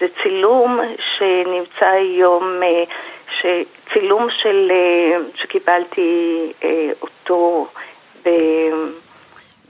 [0.00, 7.66] זה צילום שנמצא היום, אה, צילום של, אה, שקיבלתי אה, אותו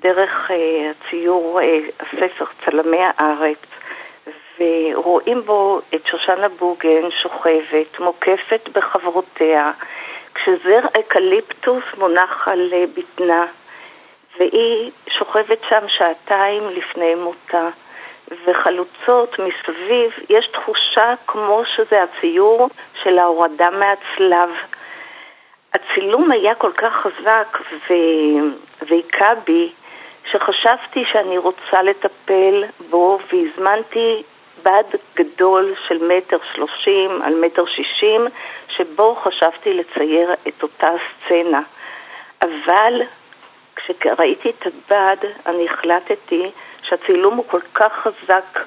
[0.01, 0.51] דרך
[0.91, 1.61] הציור
[2.01, 3.59] הספר צלמי הארץ,
[4.61, 9.71] ורואים בו את שושנה בוגן שוכבת, מוקפת בחברותיה,
[10.37, 13.47] כשזר אקליפטוס מונח על בטנה,
[14.39, 17.69] והיא שוכבת שם שעתיים לפני מותה.
[18.47, 22.69] וחלוצות מסביב, יש תחושה כמו שזה הציור
[23.03, 24.51] של ההורדה מהצלב.
[25.75, 27.59] הצילום היה כל כך חזק
[28.89, 29.73] והיכה בי,
[30.33, 34.23] שחשבתי שאני רוצה לטפל בו והזמנתי
[34.63, 38.27] בד גדול של מטר שלושים על מטר שישים,
[38.69, 40.91] שבו חשבתי לצייר את אותה
[41.25, 41.61] סצנה.
[42.43, 43.03] אבל
[43.77, 45.17] כשראיתי את הבד,
[45.47, 46.51] אני החלטתי
[46.83, 48.61] שהצילום הוא כל כך חזק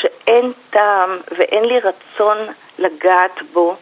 [0.00, 2.38] שאין טעם ואין לי רצון
[2.78, 3.76] לגעת בו,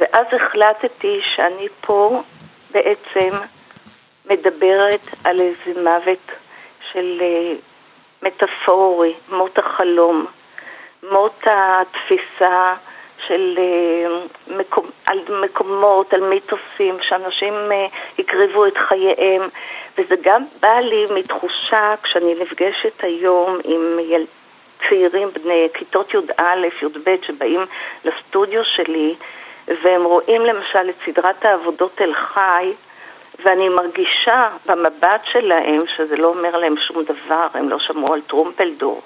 [0.00, 2.22] ואז החלטתי שאני פה
[2.70, 3.36] בעצם
[4.30, 6.32] מדברת על איזה מוות
[6.92, 7.52] של אה,
[8.22, 10.26] מטאפורי, מות החלום,
[11.02, 12.74] מות התפיסה
[13.26, 17.86] של אה, מקומ, על מקומות, על מיתוסים, שאנשים אה,
[18.18, 19.48] הקריבו את חייהם,
[19.98, 24.26] וזה גם בא לי מתחושה, כשאני נפגשת היום עם יל...
[24.88, 27.60] צעירים בני כיתות י"א, י"ב, שבאים
[28.04, 29.14] לסטודיו שלי,
[29.82, 32.72] והם רואים למשל את סדרת העבודות אל חי,
[33.44, 39.02] ואני מרגישה במבט שלהם, שזה לא אומר להם שום דבר, הם לא שמעו על טרומפלדור,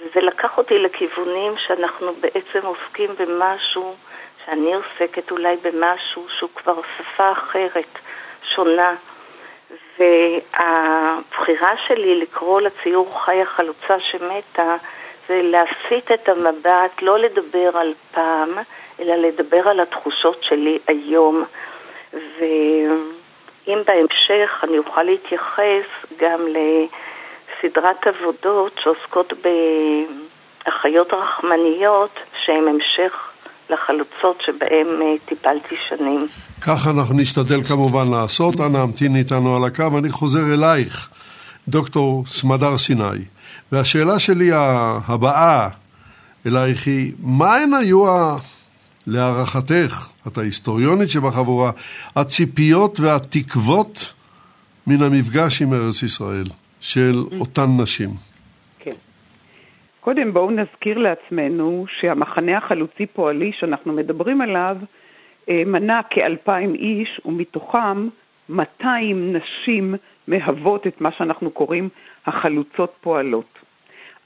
[0.00, 3.94] וזה לקח אותי לכיוונים שאנחנו בעצם עוסקים במשהו,
[4.44, 7.98] שאני עוסקת אולי במשהו שהוא כבר שפה אחרת,
[8.54, 8.94] שונה.
[9.98, 14.76] והבחירה שלי לקרוא לציור חיה חלוצה שמתה
[15.28, 18.58] זה להסיט את המבט, לא לדבר על פעם,
[19.00, 21.44] אלא לדבר על התחושות שלי היום.
[22.12, 26.46] ואם בהמשך אני אוכל להתייחס גם
[27.64, 32.10] לסדרת עבודות שעוסקות באחיות רחמניות,
[32.44, 33.12] שהן המשך
[33.70, 36.26] לחלוצות שבהן אה, טיפלתי שנים.
[36.60, 38.54] כך אנחנו נשתדל כמובן לעשות.
[38.60, 41.08] אנא המתין איתנו על הקו, אני חוזר אלייך.
[41.68, 43.24] דוקטור סמדר סיני.
[43.72, 44.50] והשאלה שלי
[45.08, 45.68] הבאה
[46.46, 48.04] אלייך היא, מה הן היו,
[49.06, 51.70] להערכתך, את ההיסטוריונית שבחבורה,
[52.16, 54.12] הציפיות והתקוות
[54.86, 56.44] מן המפגש עם ארץ ישראל
[56.80, 58.08] של אותן נשים?
[58.78, 58.94] כן.
[60.00, 64.76] קודם בואו נזכיר לעצמנו שהמחנה החלוצי פועלי שאנחנו מדברים עליו
[65.48, 68.08] אה, מנה כאלפיים איש ומתוכם
[68.48, 69.94] 200 נשים
[70.28, 71.88] מהוות את מה שאנחנו קוראים
[72.26, 73.58] החלוצות פועלות.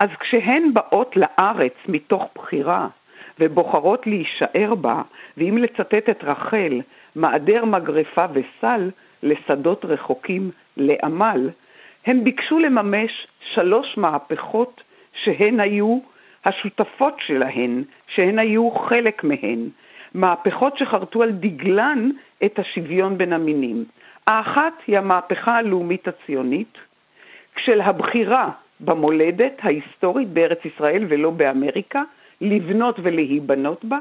[0.01, 2.89] אז כשהן באות לארץ מתוך בחירה
[3.39, 5.03] ובוחרות להישאר בה,
[5.37, 6.81] ואם לצטט את רחל,
[7.17, 8.91] מעדר מגרפה וסל
[9.23, 11.51] לשדות רחוקים לעמל,
[12.07, 14.81] הם ביקשו לממש שלוש מהפכות
[15.25, 15.99] שהן היו
[16.45, 19.69] השותפות שלהן, שהן היו חלק מהן,
[20.15, 22.11] מהפכות שחרטו על דגלן
[22.45, 23.85] את השוויון בין המינים.
[24.27, 26.79] האחת היא המהפכה הלאומית הציונית,
[27.65, 32.03] של הבחירה במולדת ההיסטורית בארץ ישראל ולא באמריקה,
[32.41, 33.99] לבנות ולהיבנות בה.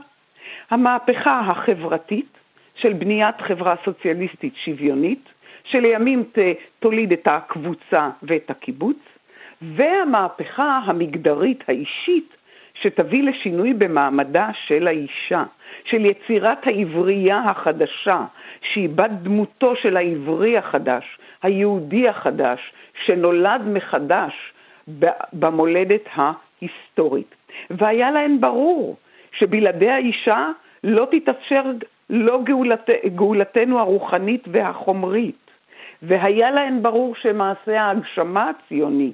[0.70, 2.38] המהפכה החברתית
[2.76, 5.30] של בניית חברה סוציאליסטית שוויונית,
[5.72, 6.24] שלימים
[6.80, 8.98] תוליד את הקבוצה ואת הקיבוץ,
[9.62, 12.36] והמהפכה המגדרית האישית
[12.74, 15.44] שתביא לשינוי במעמדה של האישה,
[15.86, 18.26] של יצירת העברייה החדשה,
[18.62, 22.74] שהיא בת דמותו של העברי החדש, היהודי החדש,
[23.06, 24.54] שנולד מחדש
[25.34, 27.36] במולדת ההיסטורית.
[27.70, 28.98] והיה להן ברור
[29.32, 30.50] שבלעדי האישה
[30.84, 31.64] לא תתאפשר
[32.10, 35.41] לא גאולת, גאולתנו הרוחנית והחומרית.
[36.02, 39.12] והיה להן ברור שמעשה ההגשמה הציוני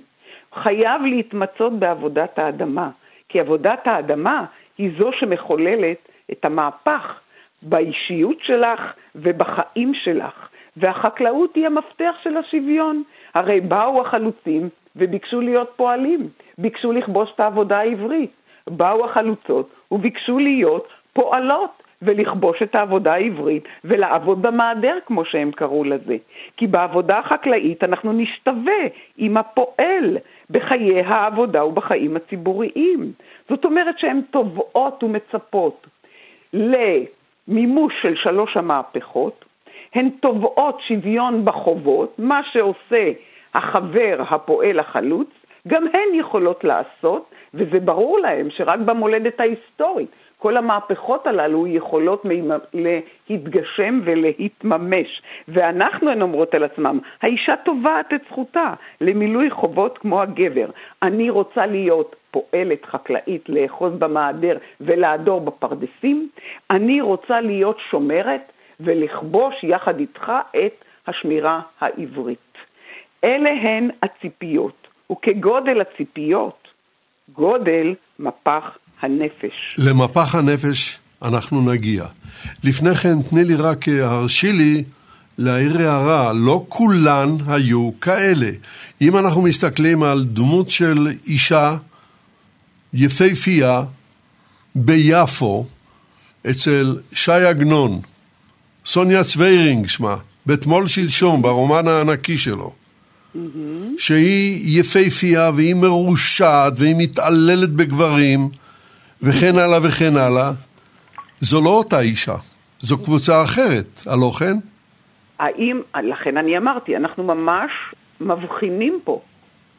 [0.53, 2.89] חייב להתמצות בעבודת האדמה,
[3.29, 4.45] כי עבודת האדמה
[4.77, 5.97] היא זו שמחוללת
[6.31, 7.19] את המהפך
[7.61, 13.03] באישיות שלך ובחיים שלך, והחקלאות היא המפתח של השוויון.
[13.33, 18.31] הרי באו החלוצים וביקשו להיות פועלים, ביקשו לכבוש את העבודה העברית.
[18.67, 26.17] באו החלוצות וביקשו להיות פועלות ולכבוש את העבודה העברית ולעבוד במעדר, כמו שהם קראו לזה.
[26.57, 28.81] כי בעבודה החקלאית אנחנו נשתווה
[29.17, 30.17] עם הפועל
[30.49, 33.11] בחיי העבודה ובחיים הציבוריים.
[33.49, 35.87] זאת אומרת שהן תובעות ומצפות
[36.53, 39.45] למימוש של שלוש המהפכות,
[39.95, 43.11] הן תובעות שוויון בחובות, מה שעושה
[43.53, 45.29] החבר, הפועל, החלוץ,
[45.67, 52.25] גם הן יכולות לעשות, וזה ברור להם שרק במולדת ההיסטורית כל המהפכות הללו יכולות
[52.73, 55.21] להתגשם ולהתממש.
[55.47, 60.69] ואנחנו, הן אומרות על עצמם, האישה תובעת את זכותה למילוי חובות כמו הגבר.
[61.03, 66.29] אני רוצה להיות פועלת חקלאית, לאחוז במעדר ולעדור בפרדסים.
[66.71, 70.31] אני רוצה להיות שומרת ולכבוש יחד איתך
[70.65, 72.57] את השמירה העברית.
[73.23, 76.67] אלה הן הציפיות, וכגודל הציפיות,
[77.33, 79.75] גודל מפח הנפש.
[79.77, 82.05] למפח הנפש אנחנו נגיע.
[82.63, 84.83] לפני כן, תני לי רק, אה, הרשי לי
[85.37, 88.49] להעיר הערה, לא כולן היו כאלה.
[89.01, 91.77] אם אנחנו מסתכלים על דמות של אישה
[92.93, 93.83] יפהפייה
[94.75, 95.65] ביפו,
[96.49, 97.99] אצל שי עגנון,
[98.85, 102.73] סוניה צווירינג שמה, בתמול שלשום, ברומן הענקי שלו.
[103.97, 108.49] שהיא יפהפייה והיא מרושעת והיא מתעללת בגברים
[109.21, 110.51] וכן הלאה וכן הלאה,
[111.39, 112.35] זו לא אותה אישה,
[112.79, 114.57] זו קבוצה אחרת, הלא כן?
[115.39, 117.71] האם, לכן אני אמרתי, אנחנו ממש
[118.21, 119.21] מבחינים פה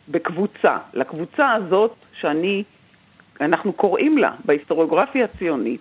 [0.09, 2.65] בקבוצה, לקבוצה הזאת שאני,
[3.41, 5.81] אנחנו קוראים לה בהיסטוריוגרפיה הציונית,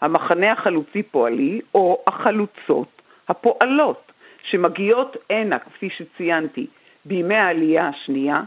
[0.00, 4.12] המחנה החלוצי פועלי, או החלוצות הפועלות,
[4.50, 6.66] שמגיעות הנה, כפי שציינתי,
[7.04, 8.40] בימי העלייה השנייה,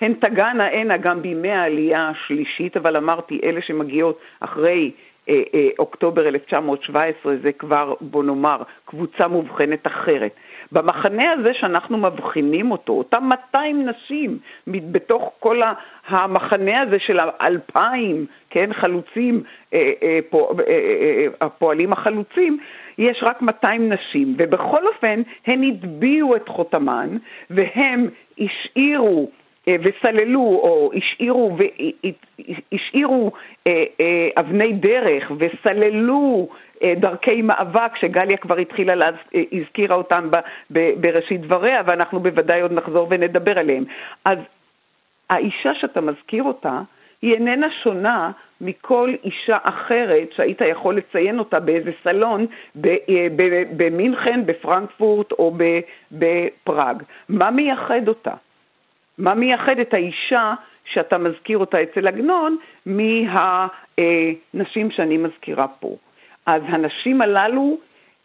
[0.00, 4.90] הן תגענה הנה גם בימי העלייה השלישית, אבל אמרתי, אלה שמגיעות אחרי
[5.28, 10.32] אה, אה, אוקטובר 1917 זה כבר, בוא נאמר, קבוצה מובחנת אחרת.
[10.72, 15.60] במחנה הזה שאנחנו מבחינים אותו, אותם 200 נשים בתוך כל
[16.06, 19.42] המחנה הזה של האלפיים, כן, חלוצים,
[19.74, 22.58] אה, אה, פוע, אה, אה, הפועלים החלוצים,
[22.98, 27.16] יש רק 200 נשים, ובכל אופן הן הטביעו את חותמן
[27.50, 31.56] והם השאירו אה, וסללו או השאירו,
[32.72, 33.32] השאירו
[33.66, 36.48] אה, אה, אבני דרך וסללו
[36.96, 39.10] דרכי מאבק שגליה כבר התחילה, לה,
[39.52, 40.28] הזכירה אותם
[40.70, 43.84] בראשית דבריה ואנחנו בוודאי עוד נחזור ונדבר עליהם.
[44.24, 44.38] אז
[45.30, 46.80] האישה שאתה מזכיר אותה
[47.22, 52.46] היא איננה שונה מכל אישה אחרת שהיית יכול לציין אותה באיזה סלון
[53.76, 55.56] במינכן, בפרנקפורט או
[56.12, 57.02] בפראג.
[57.28, 58.34] מה מייחד אותה?
[59.18, 65.96] מה מייחד את האישה שאתה מזכיר אותה אצל עגנון מהנשים שאני מזכירה פה.
[66.46, 67.78] אז הנשים הללו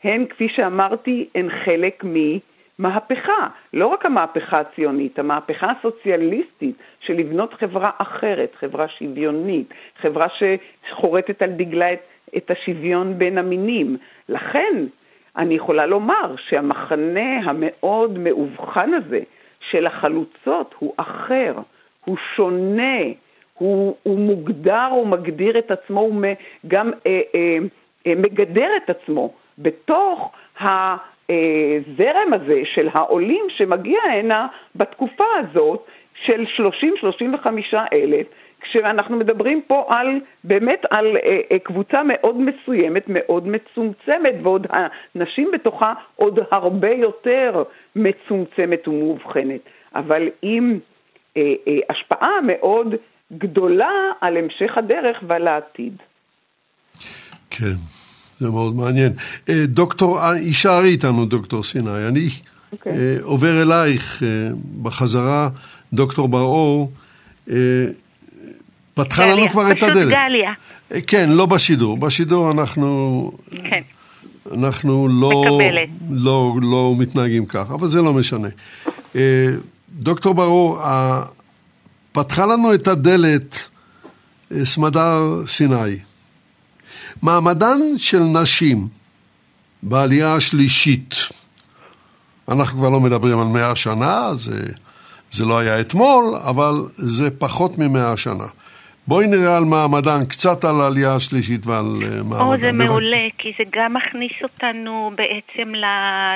[0.03, 7.89] הן, כפי שאמרתי, הן חלק ממהפכה, לא רק המהפכה הציונית, המהפכה הסוציאליסטית של לבנות חברה
[7.97, 11.99] אחרת, חברה שוויונית, חברה שחורטת על דגלה את,
[12.37, 13.97] את השוויון בין המינים.
[14.29, 14.85] לכן,
[15.37, 19.19] אני יכולה לומר שהמחנה המאוד מאובחן הזה
[19.71, 21.53] של החלוצות הוא אחר,
[22.05, 22.97] הוא שונה,
[23.53, 26.21] הוא, הוא מוגדר, הוא מגדיר את עצמו, הוא
[26.67, 27.57] גם אה, אה,
[28.07, 29.33] אה, מגדר את עצמו.
[29.57, 35.85] בתוך הזרם הזה של העולים שמגיע הנה בתקופה הזאת
[36.25, 36.45] של
[37.73, 38.27] 30-35 אלף,
[38.61, 40.07] כשאנחנו מדברים פה על,
[40.43, 47.63] באמת על אה, אה, קבוצה מאוד מסוימת, מאוד מצומצמת, ועוד הנשים בתוכה עוד הרבה יותר
[47.95, 49.61] מצומצמת ומאובחנת,
[49.95, 50.79] אבל עם
[51.37, 52.87] אה, אה, השפעה מאוד
[53.37, 55.93] גדולה על המשך הדרך ועל העתיד.
[57.49, 57.75] כן,
[58.39, 59.11] זה מאוד מעניין.
[59.49, 62.07] אה, דוקטור, יישארי איתנו, דוקטור סיני.
[62.07, 62.73] אני okay.
[62.73, 63.19] אוקיי.
[63.21, 64.23] עובר אלייך
[64.83, 65.49] בחזרה,
[65.93, 66.91] דוקטור בר-אור.
[68.93, 69.95] פתחה לנו כבר את הדלת.
[69.95, 70.53] פשוט גליה.
[71.07, 71.97] כן, לא בשידור.
[71.97, 73.31] בשידור אנחנו...
[73.69, 73.81] כן.
[74.51, 75.59] אנחנו לא,
[76.09, 78.47] לא, לא מתנהגים כך, אבל זה לא משנה.
[79.89, 80.79] דוקטור ברור,
[82.11, 83.69] פתחה לנו את הדלת
[84.51, 85.99] אה, סמדר סיני.
[87.21, 88.87] מעמדן של נשים
[89.83, 91.15] בעלייה השלישית,
[92.49, 94.67] אנחנו כבר לא מדברים על מאה שנה, זה,
[95.31, 98.45] זה לא היה אתמול, אבל זה פחות ממאה שנה.
[99.07, 102.45] בואי נראה על מעמדן, קצת על העלייה השלישית ועל אה, מעמדן.
[102.45, 105.85] או, זה מעולה, כי זה גם מכניס אותנו בעצם ל...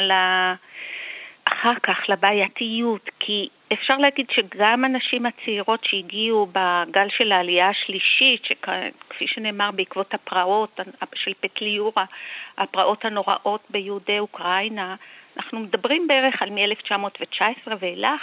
[0.01, 0.11] ל...
[1.53, 9.27] אחר כך לבעייתיות, כי אפשר להגיד שגם הנשים הצעירות שהגיעו בגל של העלייה השלישית, שכפי
[9.27, 10.79] שנאמר בעקבות הפרעות
[11.15, 12.05] של פטליורה,
[12.57, 14.95] הפרעות הנוראות ביהודי אוקראינה,
[15.37, 18.21] אנחנו מדברים בערך על מ-1919 ואילך,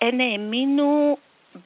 [0.00, 1.16] הן האמינו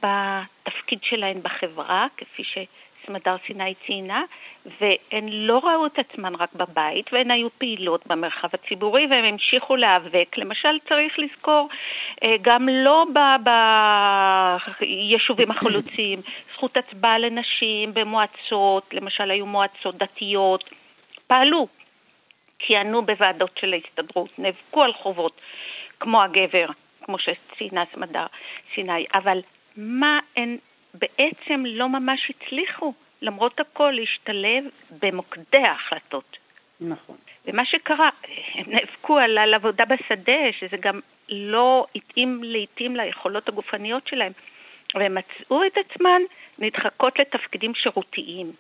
[0.03, 4.22] בתפקיד שלהן בחברה, כפי שסמדר סיני ציינה,
[4.81, 10.38] והן לא ראו את עצמן רק בבית, והן היו פעילות במרחב הציבורי, והן המשיכו להיאבק.
[10.38, 11.68] למשל, צריך לזכור,
[12.24, 13.07] אה, גם לא
[14.81, 16.20] ביישובים החלוצים,
[16.55, 20.70] זכות הצבעה לנשים במועצות, למשל היו מועצות דתיות,
[21.26, 21.68] פעלו,
[22.59, 25.40] כיהנו בוועדות של ההסתדרות, נאבקו על חובות,
[26.00, 26.66] כמו הגבר,
[27.03, 28.26] כמו שציינה סמדר
[28.74, 29.40] סיני, אבל
[29.81, 30.57] מה הן
[30.95, 34.64] בעצם לא ממש הצליחו למרות הכל להשתלב
[35.01, 36.37] במוקדי ההחלטות.
[36.81, 37.16] נכון.
[37.47, 38.09] ומה שקרה,
[38.55, 44.33] הם נאבקו על, על עבודה בשדה, שזה גם לא התאים לעיתים ליכולות הגופניות שלהם,
[44.95, 46.23] והם מצאו את עצמן
[46.59, 48.53] נדחקות לתפקידים שירותיים.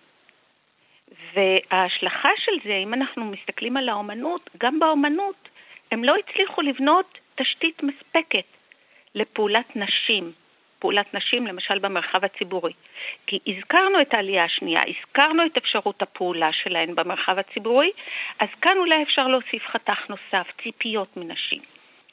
[1.34, 5.48] וההשלכה של זה, אם אנחנו מסתכלים על האומנות, גם באומנות
[5.90, 8.46] הם לא הצליחו לבנות תשתית מספקת
[9.14, 10.32] לפעולת נשים.
[10.80, 12.72] פעולת נשים, למשל במרחב הציבורי.
[13.26, 17.90] כי הזכרנו את העלייה השנייה, הזכרנו את אפשרות הפעולה שלהן במרחב הציבורי,
[18.38, 21.62] אז כאן אולי אפשר להוסיף חתך נוסף, ציפיות מנשים.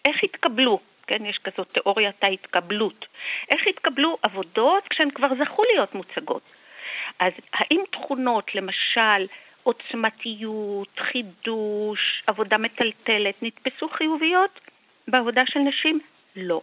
[0.05, 0.79] איך התקבלו?
[1.07, 3.05] כן, יש כזאת תיאוריית ההתקבלות.
[3.49, 6.41] איך התקבלו עבודות כשהן כבר זכו להיות מוצגות?
[7.19, 9.27] אז האם תכונות, למשל,
[9.63, 14.59] עוצמתיות, חידוש, עבודה מטלטלת, נתפסו חיוביות
[15.07, 15.99] בעבודה של נשים?
[16.35, 16.61] לא.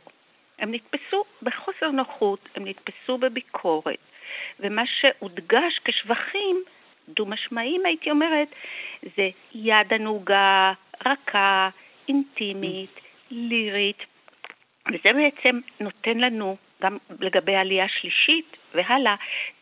[0.59, 3.99] הם נתפסו בחוסר נוחות, הם נתפסו בביקורת,
[4.61, 6.63] ומה שהודגש כשבחים,
[7.09, 8.49] דו-משמעיים הייתי אומרת,
[9.17, 10.73] זה יד ענוגה,
[11.07, 11.69] רכה,
[12.09, 14.03] אינטימית, לירית,
[14.89, 19.15] וזה בעצם נותן לנו, גם לגבי העלייה השלישית והלאה,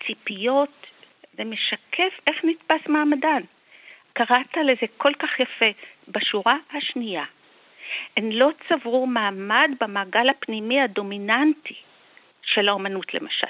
[0.07, 0.87] ציפיות,
[1.37, 3.43] זה משקף איך נתפס מעמדן.
[4.13, 5.67] קראת לזה כל כך יפה
[6.09, 7.25] בשורה השנייה.
[8.17, 11.75] הן לא צברו מעמד במעגל הפנימי הדומיננטי
[12.43, 13.47] של האומנות למשל.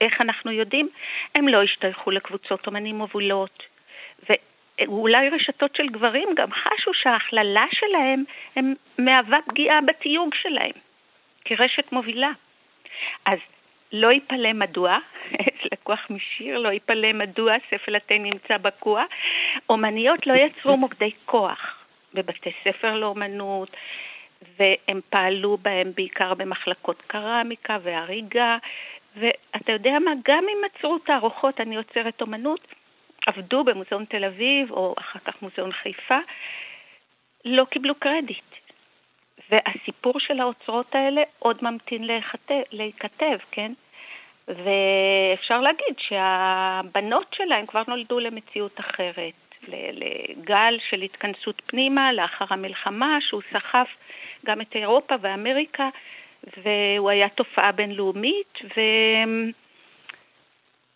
[0.00, 0.88] איך אנחנו יודעים?
[1.34, 3.62] הם לא השתייכו לקבוצות אומנים מובילות,
[4.28, 8.24] ואולי רשתות של גברים גם חשו שההכללה שלהם
[8.56, 10.72] הם מהווה פגיעה בתיוג שלהם
[11.44, 12.30] כרשת מובילה.
[13.24, 13.38] אז
[13.92, 14.98] לא יפלא מדוע,
[15.72, 19.04] לקוח משיר, לא יפלא מדוע ספל התה נמצא בקוע,
[19.68, 21.75] אומניות לא יצרו מוקדי כוח.
[22.16, 23.76] בבתי ספר לאומנות,
[24.58, 28.56] והם פעלו בהם בעיקר במחלקות קרמיקה והריגה,
[29.16, 32.66] ואתה יודע מה, גם אם עצרו תערוכות, אני יוצרת אומנות,
[33.26, 36.18] עבדו במוזיאון תל אביב, או אחר כך מוזיאון חיפה,
[37.44, 38.54] לא קיבלו קרדיט.
[39.50, 42.04] והסיפור של האוצרות האלה עוד ממתין
[42.72, 43.72] להיכתב, כן?
[44.48, 53.42] ואפשר להגיד שהבנות שלהם כבר נולדו למציאות אחרת, לגל של התכנסות פנימה לאחר המלחמה, שהוא
[53.52, 53.88] סחף
[54.46, 55.88] גם את אירופה ואמריקה,
[56.64, 58.58] והוא היה תופעה בינלאומית,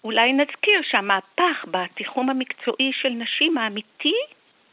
[0.05, 4.15] ואולי נזכיר שהמהפך בתיחום המקצועי של נשים האמיתי,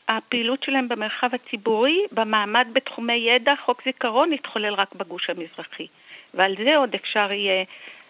[0.07, 5.87] הפעילות שלהם במרחב הציבורי, במעמד בתחומי ידע, חוק זיכרון, התחולל רק בגוש המזרחי.
[6.33, 7.63] ועל זה עוד אפשר יהיה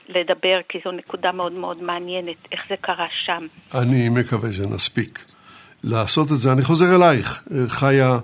[0.10, 3.48] לדבר, כי זו נקודה מאוד מאוד מעניינת, איך זה קרה שם.
[3.82, 5.37] אני מקווה שנספיק
[5.84, 6.52] לעשות את זה.
[6.52, 8.20] אני חוזר אלייך, חיה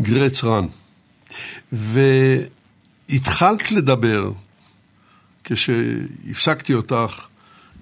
[0.00, 0.66] גרץ רן.
[3.08, 4.30] והתחלת לדבר,
[5.44, 7.26] כשהפסקתי אותך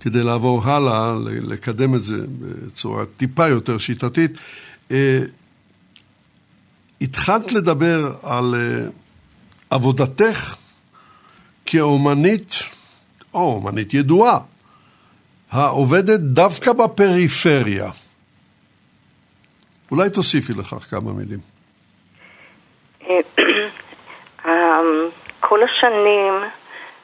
[0.01, 4.31] כדי לעבור הלאה, לקדם את זה בצורה טיפה יותר שיטתית,
[4.91, 5.21] אה,
[7.01, 8.89] התחלת לדבר על אה,
[9.71, 10.55] עבודתך
[11.67, 12.55] כאומנית,
[13.35, 14.39] או אומנית ידועה,
[15.51, 17.91] העובדת דווקא בפריפריה.
[19.93, 21.39] אולי תוסיפי לכך כמה מילים.
[24.47, 25.09] אמ,
[25.41, 26.35] כל השנים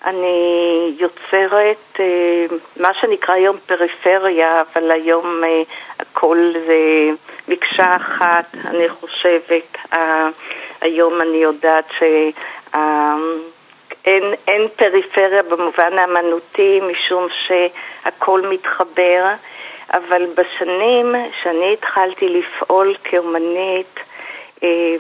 [0.05, 5.63] אני יוצרת אה, מה שנקרא היום פריפריה, אבל היום אה,
[6.01, 7.11] הכל זה
[7.49, 9.77] מקשה אחת, אני חושבת.
[10.81, 12.33] היום אני יודעת שאין
[14.47, 19.25] אין פריפריה במובן האמנותי, משום שהכל מתחבר,
[19.93, 24.01] אבל בשנים שאני התחלתי לפעול כאומנית,
[24.63, 24.97] אה,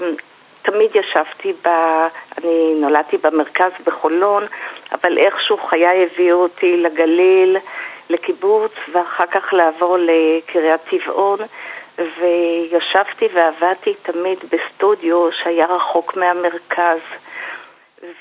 [0.62, 1.68] תמיד ישבתי ב...
[2.38, 4.46] אני נולדתי במרכז בחולון,
[4.92, 7.56] אבל איכשהו חיי הביאו אותי לגליל,
[8.10, 11.38] לקיבוץ, ואחר כך לעבור לקריית טבעון,
[11.98, 16.98] וישבתי ועבדתי תמיד בסטודיו שהיה רחוק מהמרכז.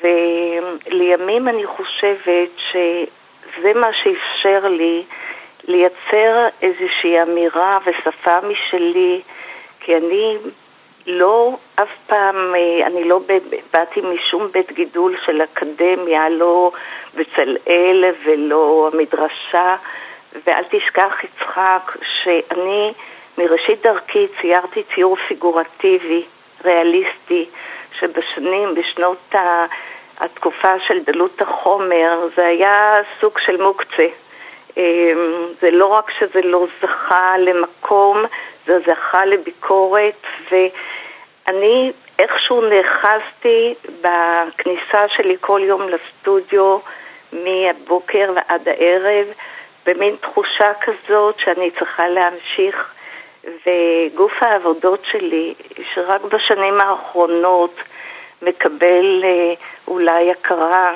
[0.01, 5.03] ולימים אני חושבת שזה מה שאפשר לי
[5.67, 9.21] לייצר איזושהי אמירה ושפה משלי,
[9.79, 10.37] כי אני
[11.07, 13.19] לא, אף פעם, אה, אני לא
[13.73, 16.71] באתי משום בית גידול של אקדמיה, לא
[17.15, 19.75] בצלאל ולא המדרשה,
[20.45, 22.93] ואל תשכח, יצחק, שאני
[23.37, 26.23] מראשית דרכי ציירתי ציור פיגורטיבי,
[26.65, 27.45] ריאליסטי,
[27.99, 29.35] שבשנים, בשנות
[30.17, 34.07] התקופה של דלות החומר, זה היה סוג של מוקצה.
[34.77, 35.13] אה,
[35.61, 38.23] זה לא רק שזה לא זכה למקום,
[38.65, 40.21] זה זכה לביקורת,
[40.51, 46.77] ואני איכשהו נאחזתי בכניסה שלי כל יום לסטודיו
[47.33, 49.27] מהבוקר ועד הערב,
[49.85, 52.93] במין תחושה כזאת שאני צריכה להמשיך,
[53.43, 55.53] וגוף העבודות שלי,
[55.93, 57.75] שרק בשנים האחרונות
[58.41, 59.53] מקבל אה,
[59.87, 60.95] אולי הכרה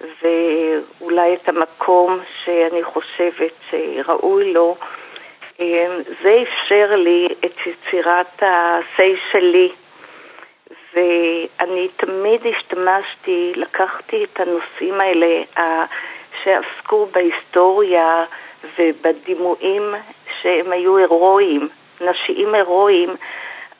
[0.00, 4.76] ואולי את המקום שאני חושבת שראוי לו,
[5.60, 9.72] אמ, זה אפשר לי את יצירת ה-say שלי,
[10.94, 15.42] ואני תמיד השתמשתי, לקחתי את הנושאים האלה
[16.44, 18.24] שעסקו בהיסטוריה
[18.78, 19.94] ובדימויים
[20.42, 21.68] שהם היו הירואיים,
[22.00, 23.16] נשיים הירואיים,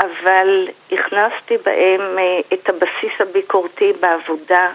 [0.00, 4.72] אבל הכנסתי בהם אה, את הבסיס הביקורתי בעבודה.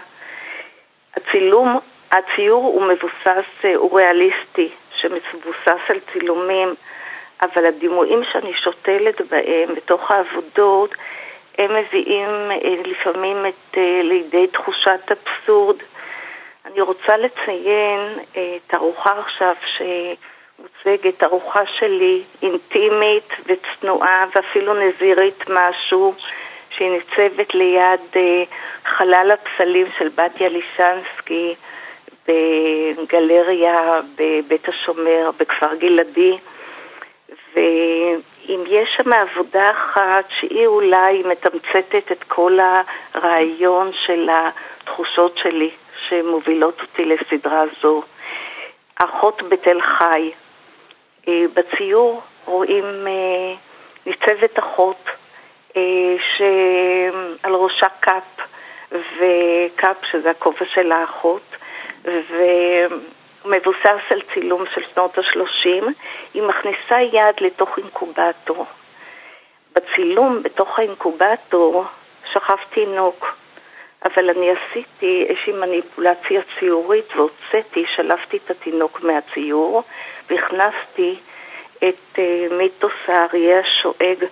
[1.16, 1.78] הצילום,
[2.12, 6.74] הציור הוא מבוסס, אה, הוא ריאליסטי, שמבוסס על צילומים.
[7.42, 10.94] אבל הדימויים שאני שותלת בהם בתוך העבודות,
[11.58, 15.76] הם מביאים אה, לפעמים את, אה, לידי תחושת אבסורד.
[16.64, 18.18] אני רוצה לציין
[18.66, 26.14] תערוכה עכשיו שמוצגת, תערוכה שלי אינטימית וצנועה ואפילו נזירית משהו,
[26.76, 28.00] שהיא ניצבת ליד
[28.84, 31.54] חלל הפסלים של בתיה לישנסקי
[32.28, 36.38] בגלריה בבית השומר בכפר גלעדי.
[37.56, 42.58] ואם יש שם עבודה אחת שהיא אולי מתמצתת את כל
[43.14, 45.70] הרעיון של התחושות שלי
[46.08, 48.02] שמובילות אותי לסדרה זו,
[48.96, 50.30] אחות בתל חי.
[51.28, 53.54] אה, בציור רואים אה,
[54.06, 55.23] ניצבת אחות אה,
[56.18, 58.46] שעל ראשה קאפ,
[58.92, 61.56] וקאפ שזה הכובע של האחות,
[62.04, 62.34] ו...
[63.44, 65.84] מבוסס על צילום של שנות ה-30,
[66.34, 68.66] היא מכניסה יד לתוך אינקובטור.
[69.74, 71.84] בצילום, בתוך האינקובטור,
[72.32, 73.36] שכב תינוק,
[74.04, 79.82] אבל אני עשיתי איזושהי מניפולציה ציורית והוצאתי, שלפתי את התינוק מהציור
[80.30, 81.18] והכנסתי
[81.78, 84.24] את uh, מיתוס האריה השואג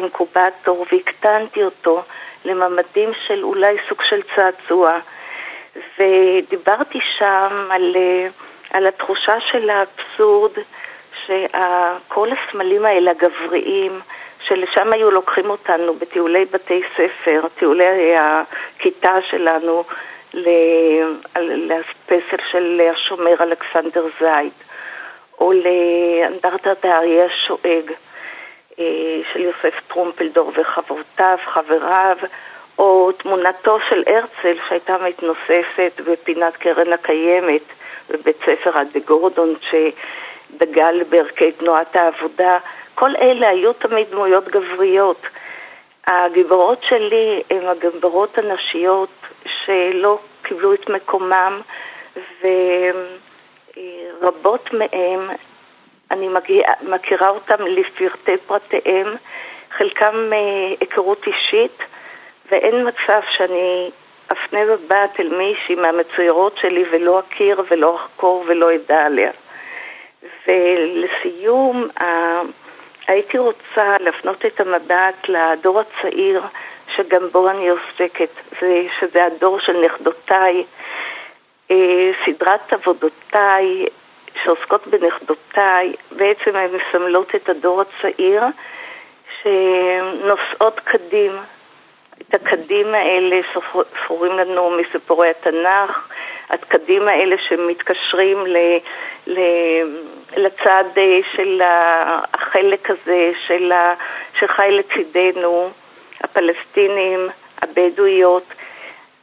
[0.00, 2.02] האינקובטור והקטנתי אותו
[2.44, 4.98] לממדים של אולי סוג של צעצוע.
[5.98, 8.28] ודיברתי שם על, אה,
[8.70, 10.52] על התחושה של האבסורד,
[11.26, 14.00] שכל הסמלים האלה הגבריים,
[14.48, 19.84] שלשם היו לוקחים אותנו בטיולי בתי ספר, טיולי הכיתה שלנו,
[21.34, 24.52] לפסל של השומר אלכסנדר זייד,
[25.40, 27.92] או לאנדרטת האריה השואג
[29.32, 32.16] של יוסף טרומפלדור וחברותיו, חבריו,
[32.78, 37.62] או תמונתו של הרצל שהייתה מתנוססת בפינת קרן הקיימת
[38.08, 42.58] בבית ספר עד בגורדון שדגל בערכי תנועת העבודה.
[42.94, 45.22] כל אלה היו תמיד דמויות גבריות.
[46.06, 49.10] הגיבורות שלי הן הגיבורות הנשיות
[49.46, 51.60] שלא קיבלו את מקומם
[54.20, 55.20] ורבות מהן,
[56.10, 59.14] אני מגיע, מכירה אותם לפרטי פרטיהם,
[59.70, 61.78] חלקם אה, היכרות אישית
[62.50, 63.90] ואין מצב שאני
[64.32, 69.30] אפנה מבט אל מישהי מהמצוירות שלי ולא אכיר ולא אחקור ולא אדע עליה.
[70.46, 71.88] ולסיום,
[73.08, 76.42] הייתי רוצה להפנות את המבט לדור הצעיר
[76.96, 78.30] שגם בו אני עוסקת,
[78.60, 80.64] זה, שזה הדור של נכדותיי,
[81.70, 83.86] אה, סדרת עבודותיי
[84.44, 88.42] שעוסקות בנכדותיי, בעצם הן מסמלות את הדור הצעיר
[89.42, 91.32] שנוסעות קדים,
[92.20, 93.40] את הקדים האלה
[94.04, 96.08] ספורים לנו מסיפורי התנ"ך,
[96.50, 98.56] הקדים האלה שמתקשרים ל,
[99.26, 99.40] ל,
[100.36, 103.94] לצד אה, של החלק הזה של ה,
[104.38, 105.70] שחי לצידנו,
[106.20, 107.28] הפלסטינים,
[107.62, 108.44] הבדואיות,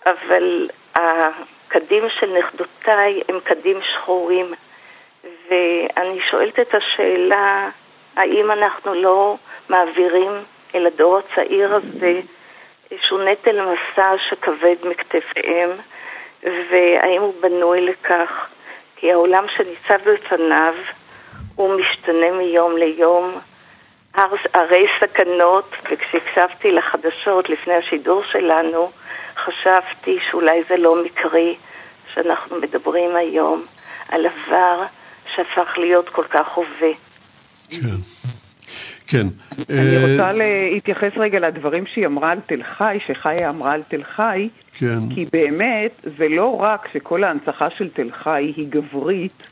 [0.06, 4.54] אבל הקדים של נכדותיי הם קדים שחורים,
[5.50, 7.70] ואני שואלת את השאלה,
[8.16, 9.38] האם אנחנו לא
[9.70, 10.32] מעבירים
[10.76, 12.20] אל הדור הצעיר הזה
[12.92, 15.70] איזשהו נטל מסע שכבד מכתפיהם,
[16.44, 18.48] והאם הוא בנוי לכך?
[18.96, 20.74] כי העולם שניצב בפניו
[21.56, 23.40] הוא משתנה מיום ליום,
[24.54, 28.92] הרי סכנות, וכשהקשבתי לחדשות לפני השידור שלנו,
[29.36, 31.56] חשבתי שאולי זה לא מקרי
[32.14, 33.66] שאנחנו מדברים היום
[34.10, 34.84] על עבר
[35.38, 36.94] שהפך להיות כל כך הווה.
[37.70, 37.98] כן.
[39.08, 39.28] כן.
[39.70, 44.04] אני אה, רוצה להתייחס רגע לדברים שהיא אמרה על תל חי, שחיה אמרה על תל
[44.04, 45.00] חי, כן.
[45.16, 49.52] כי באמת זה לא רק שכל ההנצחה של תל חי היא גברית,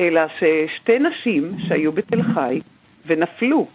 [0.00, 2.60] אלא ששתי נשים שהיו בתל חי
[3.06, 3.66] ונפלו,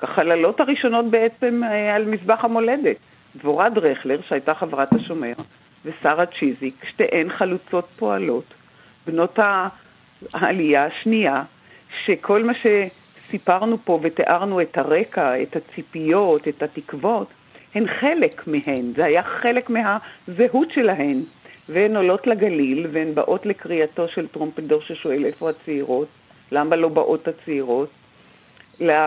[0.00, 2.96] כחללות הראשונות בעצם אה, על מזבח המולדת,
[3.36, 5.32] דבורה דרכלר, שהייתה חברת השומר,
[5.84, 8.54] ושרה צ'יזיק, שתיהן חלוצות פועלות,
[9.06, 9.38] בנות
[10.34, 11.42] העלייה השנייה,
[12.04, 12.66] שכל מה ש...
[13.32, 17.26] סיפרנו פה ותיארנו את הרקע, את הציפיות, את התקוות,
[17.74, 21.20] הן חלק מהן, זה היה חלק מהזהות שלהן.
[21.68, 26.08] והן עולות לגליל והן באות לקריאתו של טרומפלדור ששואל איפה הצעירות,
[26.52, 27.90] למה לא באות הצעירות,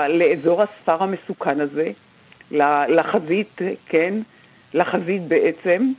[0.10, 1.92] לאזור הספר המסוכן הזה,
[2.88, 4.14] לחזית, כן,
[4.74, 5.92] לחזית בעצם,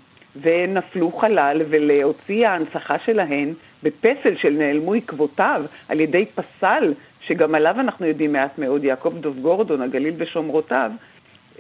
[0.43, 3.53] ונפלו חלל ולהוציא ההנצחה שלהן
[3.87, 6.95] בפסל של נעלמו עקבותיו על ידי פסל
[7.27, 10.91] שגם עליו אנחנו יודעים מעט מאוד, יעקב דוב גורדון, הגליל ושומרותיו,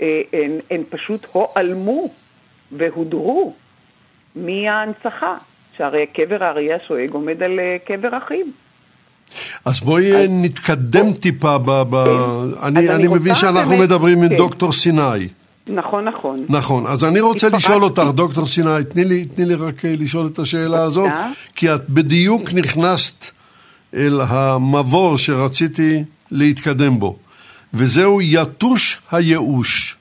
[0.00, 2.08] אה, הן, הן פשוט הועלמו
[2.72, 3.54] והודרו
[4.36, 5.36] מההנצחה,
[5.76, 8.46] שהרי קבר האריה השואג עומד על אה, קבר אחיו.
[9.64, 10.30] אז בואי אז...
[10.42, 11.12] נתקדם.
[11.12, 12.04] טיפה, ב, ב...
[12.04, 12.66] כן.
[12.66, 13.82] אני, אני, אני מבין שאנחנו באמת...
[13.82, 14.36] מדברים עם כן.
[14.36, 15.28] דוקטור סיני.
[15.68, 16.46] נכון, נכון.
[16.48, 20.26] נכון, אז אני רוצה לשאול אותך, דוקטור סיני, תני לי, תני לי רק אה, לשאול
[20.32, 21.10] את השאלה הזאת,
[21.54, 23.24] כי את בדיוק נכנסת
[23.94, 27.16] אל המבוא שרציתי להתקדם בו,
[27.74, 29.96] וזהו יתוש הייאוש.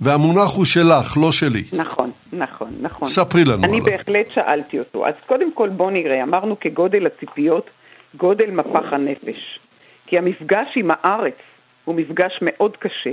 [0.00, 1.62] והמונח הוא שלך, לא שלי.
[1.72, 3.08] נכון, נכון, נכון.
[3.08, 3.84] ספרי לנו אני עליו.
[3.84, 5.06] בהחלט שאלתי אותו.
[5.06, 7.70] אז קודם כל בוא נראה, אמרנו כגודל הציפיות,
[8.16, 9.60] גודל מפח הנפש.
[10.06, 11.38] כי המפגש עם הארץ
[11.84, 13.10] הוא מפגש מאוד קשה.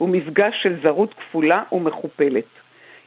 [0.00, 2.44] הוא מפגש של זרות כפולה ומכופלת.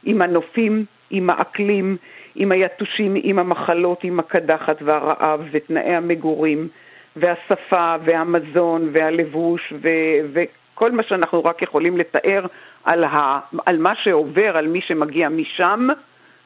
[0.04, 1.96] עם הנופים, עם האקלים,
[2.34, 6.68] עם היתושים, עם המחלות, עם הקדחת והרעב ותנאי המגורים
[7.16, 12.46] והשפה והמזון והלבוש ו- וכל מה שאנחנו רק יכולים לתאר
[12.84, 15.88] על, ה- על מה שעובר על מי שמגיע משם,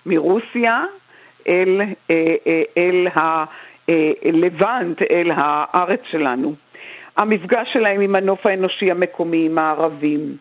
[0.07, 0.85] מרוסיה,
[1.49, 1.81] אל,
[2.11, 6.55] אה, אה, אל הלבנט, אל הארץ שלנו.
[7.19, 10.37] המפגש שלהם עם הנוף האנושי המקומי, עם הערבים,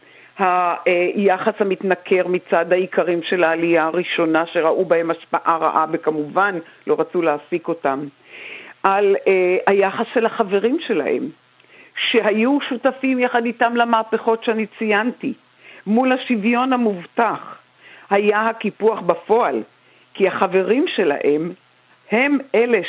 [1.16, 6.56] היחס המתנכר מצד האיכרים של העלייה הראשונה שראו בהם השפעה רעה וכמובן
[6.88, 8.00] לא רצו להעסיק אותם,
[8.84, 11.30] על אה, היחס של החברים שלהם,
[12.10, 15.34] שהיו שותפים יחד איתם למהפכות שאני ציינתי,
[15.88, 17.58] מול השוויון המובטח.
[18.10, 19.64] היה הקיפוח בפועל,
[20.14, 21.52] כי החברים שלהם
[22.12, 22.80] הם אלה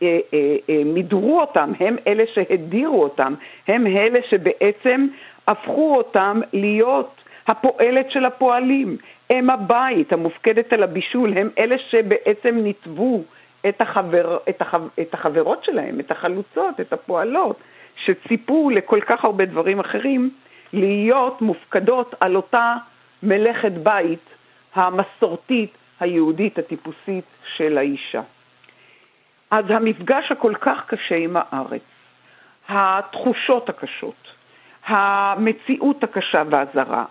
[0.00, 3.34] שמידרו אותם, הם אלה שהדירו אותם,
[3.68, 5.06] הם אלה שבעצם
[5.48, 8.96] הפכו אותם להיות הפועלת של הפועלים.
[9.30, 13.22] אם הבית המופקדת על הבישול, הם אלה שבעצם ניתבו
[13.68, 17.56] את, החבר, את, החב, את החברות שלהם, את החלוצות, את הפועלות,
[18.04, 20.30] שציפו לכל כך הרבה דברים אחרים,
[20.72, 22.74] להיות מופקדות על אותה
[23.22, 24.24] מלאכת בית
[24.74, 25.70] המסורתית,
[26.00, 27.24] היהודית, הטיפוסית
[27.56, 28.22] של האישה.
[29.50, 31.82] אז המפגש הכל כך קשה עם הארץ,
[32.68, 34.28] התחושות הקשות,
[34.86, 37.04] המציאות הקשה והזרה,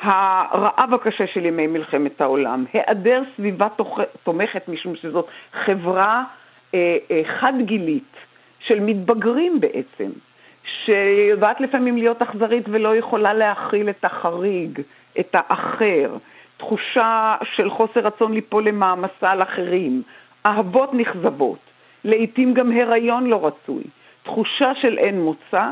[0.00, 3.68] הרעב הקשה של ימי מלחמת העולם, היעדר סביבה
[4.22, 6.24] תומכת משום שזאת חברה
[6.74, 8.16] אה, אה, חד-גילית
[8.60, 10.10] של מתבגרים בעצם,
[10.84, 14.80] שיודעת לפעמים להיות אכזרית ולא יכולה להכיל את החריג,
[15.20, 16.16] את האחר,
[16.56, 20.02] תחושה של חוסר רצון ליפול למעמסה על אחרים,
[20.46, 21.58] אהבות נכזבות,
[22.04, 23.84] לעתים גם הריון לא רצוי,
[24.22, 25.68] תחושה של אין מוצא,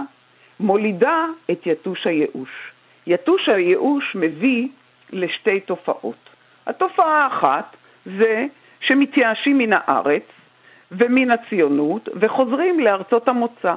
[0.60, 2.72] מולידה את יתוש הייאוש.
[3.06, 4.68] יתוש הייאוש מביא
[5.12, 6.28] לשתי תופעות.
[6.66, 8.46] התופעה האחת זה
[8.80, 10.22] שמתייאשים מן הארץ
[10.92, 13.74] ומן הציונות וחוזרים לארצות המוצא,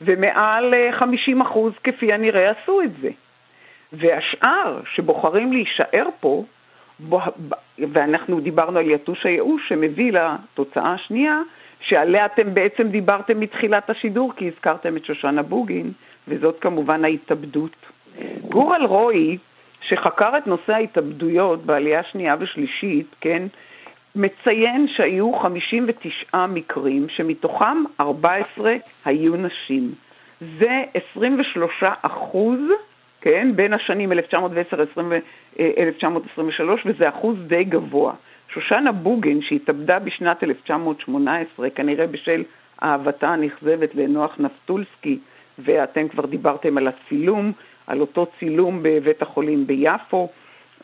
[0.00, 3.10] ומעל 50 אחוז כפי הנראה עשו את זה.
[3.92, 6.44] והשאר שבוחרים להישאר פה,
[7.78, 11.38] ואנחנו דיברנו על יתוש הייאוש שמביא לתוצאה השנייה,
[11.90, 15.92] שעליה אתם בעצם דיברתם מתחילת השידור, כי הזכרתם את שושנה בוגין,
[16.28, 17.76] וזאת כמובן ההתאבדות.
[18.48, 19.38] גור אלרועי,
[19.80, 23.42] שחקר את נושא ההתאבדויות בעלייה שנייה ושלישית, כן,
[24.16, 28.74] מציין שהיו 59 מקרים, שמתוכם 14
[29.04, 29.94] היו נשים.
[30.58, 30.82] זה
[31.14, 32.60] 23 אחוז,
[33.20, 34.16] כן, בין השנים 1910-1923,
[36.86, 38.12] וזה אחוז די גבוה.
[38.54, 42.44] שושנה בוגן, שהתאבדה בשנת 1918, כנראה בשל
[42.82, 45.18] אהבתה הנכזבת לנוח נפטולסקי,
[45.58, 47.52] ואתם כבר דיברתם על הצילום,
[47.86, 50.28] על אותו צילום בבית החולים ביפו,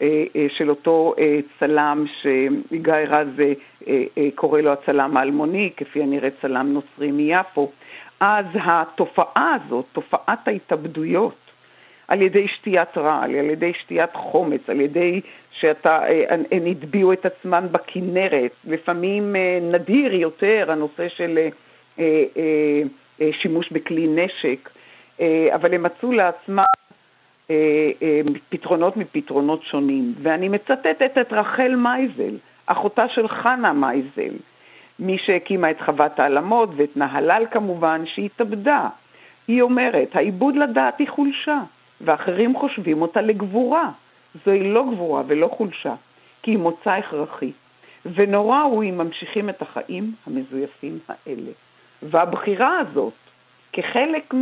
[0.02, 3.28] אה, אה, של אותו אה, צלם שגיא רז
[4.34, 7.70] קורא לו הצלם האלמוני, כפי הנראה צלם נוצרי מיפו.
[8.20, 11.45] אז התופעה הזאת, תופעת ההתאבדויות,
[12.08, 18.52] על ידי שתיית רעל, על ידי שתיית חומץ, על ידי שהן הטביעו את עצמן בכנרת,
[18.64, 21.38] לפעמים נדיר יותר הנושא של
[23.32, 24.70] שימוש בכלי נשק,
[25.54, 26.64] אבל הם מצאו לעצמם
[27.50, 30.14] אה, אה, פתרונות מפתרונות שונים.
[30.22, 32.36] ואני מצטטת את רחל מייזל,
[32.66, 34.34] אחותה של חנה מייזל,
[34.98, 38.88] מי שהקימה את חוות העלמות ואת נהלל כמובן, שהתאבדה.
[39.48, 41.60] היא אומרת, העיבוד לדעת היא חולשה,
[42.00, 43.90] ואחרים חושבים אותה לגבורה.
[44.44, 45.94] זוהי לא גבורה ולא חולשה,
[46.42, 47.52] כי היא מוצא הכרחי.
[48.14, 51.50] ונורא הוא אם ממשיכים את החיים המזויפים האלה.
[52.02, 53.12] והבחירה הזאת,
[53.72, 54.34] כחלק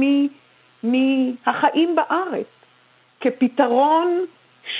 [0.82, 2.46] מהחיים בארץ,
[3.20, 4.24] כפתרון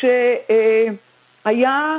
[0.01, 1.99] שהיה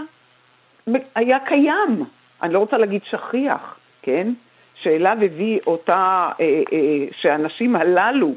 [1.16, 2.04] היה קיים,
[2.42, 4.34] אני לא רוצה להגיד שכיח, כן?
[4.76, 8.34] שאליו הביא אותה, אה, אה, שהאנשים הללו,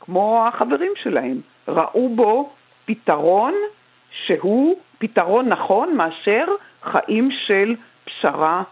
[0.00, 2.50] כמו החברים שלהם, ראו בו
[2.84, 3.54] פתרון
[4.10, 6.44] שהוא פתרון נכון מאשר
[6.82, 8.62] חיים של פשרה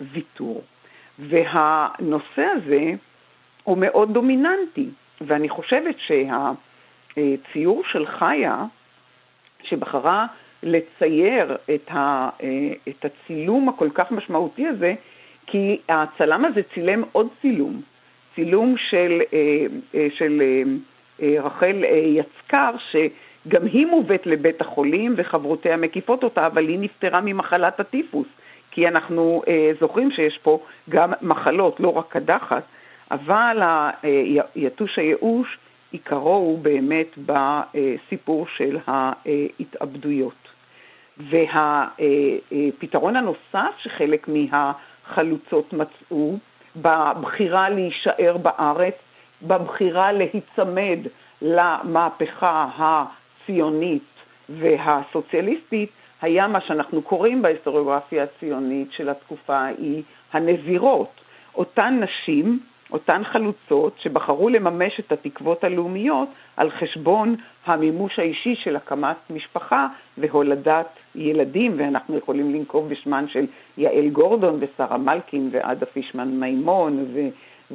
[0.00, 0.62] וויתור.
[1.18, 2.92] והנושא הזה
[3.64, 4.88] הוא מאוד דומיננטי,
[5.20, 6.52] ואני חושבת שה...
[7.52, 8.64] ציור של חיה,
[9.62, 10.26] שבחרה
[10.62, 12.28] לצייר את, ה,
[12.88, 14.94] את הצילום הכל כך משמעותי הזה,
[15.46, 17.82] כי הצלם הזה צילם עוד צילום,
[18.34, 20.62] צילום של, אה, אה, של אה,
[21.22, 28.26] רחל יצקר, שגם היא מובאת לבית החולים וחברותיה מקיפות אותה, אבל היא נפטרה ממחלת הטיפוס,
[28.70, 29.42] כי אנחנו
[29.80, 32.62] זוכרים שיש פה גם מחלות, לא רק קדחת,
[33.10, 33.62] אבל
[34.56, 35.58] יתוש הייאוש
[35.92, 40.48] עיקרו הוא באמת בסיפור של ההתאבדויות.
[41.18, 46.36] והפתרון הנוסף שחלק מהחלוצות מצאו,
[46.76, 48.94] בבחירה להישאר בארץ,
[49.42, 50.98] בבחירה להיצמד
[51.42, 54.02] למהפכה הציונית
[54.48, 55.90] והסוציאליסטית,
[56.22, 61.20] היה מה שאנחנו קוראים בהיסטוריוגרפיה הציונית של התקופה ההיא הנזירות.
[61.54, 62.60] אותן נשים
[62.92, 67.36] אותן חלוצות שבחרו לממש את התקוות הלאומיות על חשבון
[67.66, 69.86] המימוש האישי של הקמת משפחה
[70.18, 77.28] והולדת ילדים, ואנחנו יכולים לנקוב בשמן של יעל גורדון ושרה מלקין ועדה פישמן מימון ו-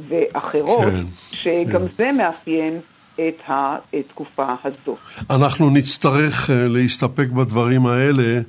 [0.09, 1.93] ואחרות, כן, שגם כן.
[1.97, 2.79] זה מאפיין
[3.13, 4.97] את התקופה הזו.
[5.29, 8.41] אנחנו נצטרך אה, להסתפק בדברים האלה,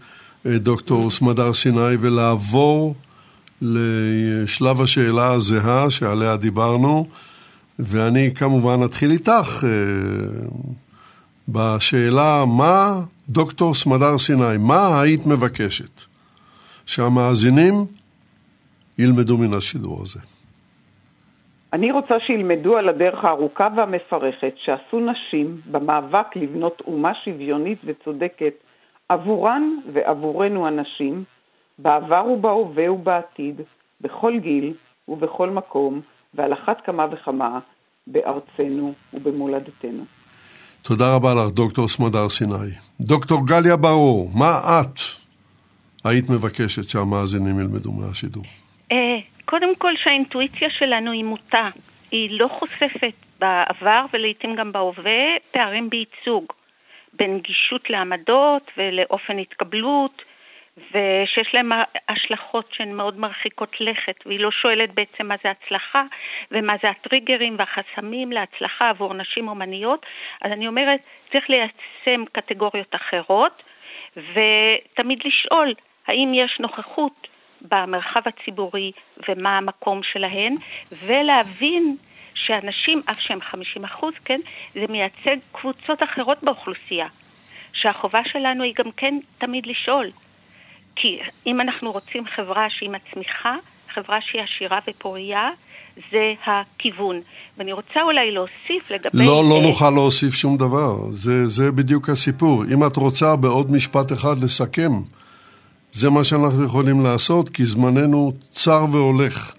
[0.47, 2.95] אה, דוקטור סמדר סיני, ולעבור
[3.62, 7.07] לשלב השאלה הזהה שעליה דיברנו,
[7.78, 9.66] ואני כמובן אתחיל איתך
[11.49, 16.03] בשאלה מה, דוקטור סמדר סיני, מה היית מבקשת
[16.86, 17.86] שהמאזינים
[18.99, 20.20] ילמדו מן השידור הזה?
[21.75, 28.55] אני רוצה שילמדו על הדרך הארוכה והמפרכת שעשו נשים במאבק לבנות אומה שוויונית וצודקת
[29.09, 29.62] עבורן
[29.93, 31.25] ועבורנו הנשים,
[31.79, 33.61] בעבר ובהווה ובעתיד,
[34.01, 34.75] בכל גיל
[35.09, 36.01] ובכל מקום,
[36.35, 37.59] ועל אחת כמה וכמה
[38.07, 40.05] בארצנו ובמולדתנו.
[40.83, 42.70] תודה רבה לך, דוקטור סמדר סיני.
[43.01, 44.99] דוקטור גליה ברור, מה את
[46.05, 48.45] היית מבקשת שהמאזינים ילמדו מהשידור?
[49.45, 51.64] קודם כל שהאינטואיציה שלנו היא מוטה.
[52.11, 56.45] היא לא חושפת בעבר ולעיתים גם בהווה פערים בייצוג.
[57.12, 60.22] בין גישות לעמדות ולאופן התקבלות,
[60.76, 61.70] ושיש להם
[62.09, 66.03] השלכות שהן מאוד מרחיקות לכת, והיא לא שואלת בעצם מה זה הצלחה
[66.51, 70.07] ומה זה הטריגרים והחסמים להצלחה עבור נשים אומניות,
[70.42, 71.01] אז אני אומרת,
[71.32, 73.62] צריך ליישם קטגוריות אחרות,
[74.16, 75.74] ותמיד לשאול
[76.07, 77.28] האם יש נוכחות
[77.65, 78.93] במרחב הציבורי
[79.29, 80.55] ומה המקום שלהן,
[81.07, 81.97] ולהבין
[82.35, 84.41] שאנשים, אף שהם 50 אחוז, כן,
[84.75, 87.07] זה מייצג קבוצות אחרות באוכלוסייה.
[87.73, 90.11] שהחובה שלנו היא גם כן תמיד לשאול,
[90.97, 93.57] כי אם אנחנו רוצים חברה שהיא מצמיחה,
[93.95, 95.51] חברה שהיא עשירה ופורייה,
[96.11, 97.21] זה הכיוון.
[97.59, 99.27] ואני רוצה אולי להוסיף לגבי...
[99.27, 100.97] לא, לא נוכל להוסיף שום דבר.
[101.11, 102.65] זה, זה בדיוק הסיפור.
[102.65, 104.91] אם את רוצה בעוד משפט אחד לסכם,
[105.97, 109.53] זה מה שאנחנו יכולים לעשות, כי זמננו צר והולך,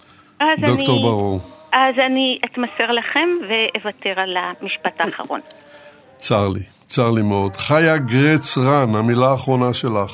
[0.58, 1.38] דוקטור אני, ברור.
[1.72, 5.40] אז אני אתמסר לכם ואוותר על המשפט האחרון.
[6.16, 7.56] צר לי, צר לי מאוד.
[7.56, 10.12] חיה גרץ רן, המילה האחרונה שלך.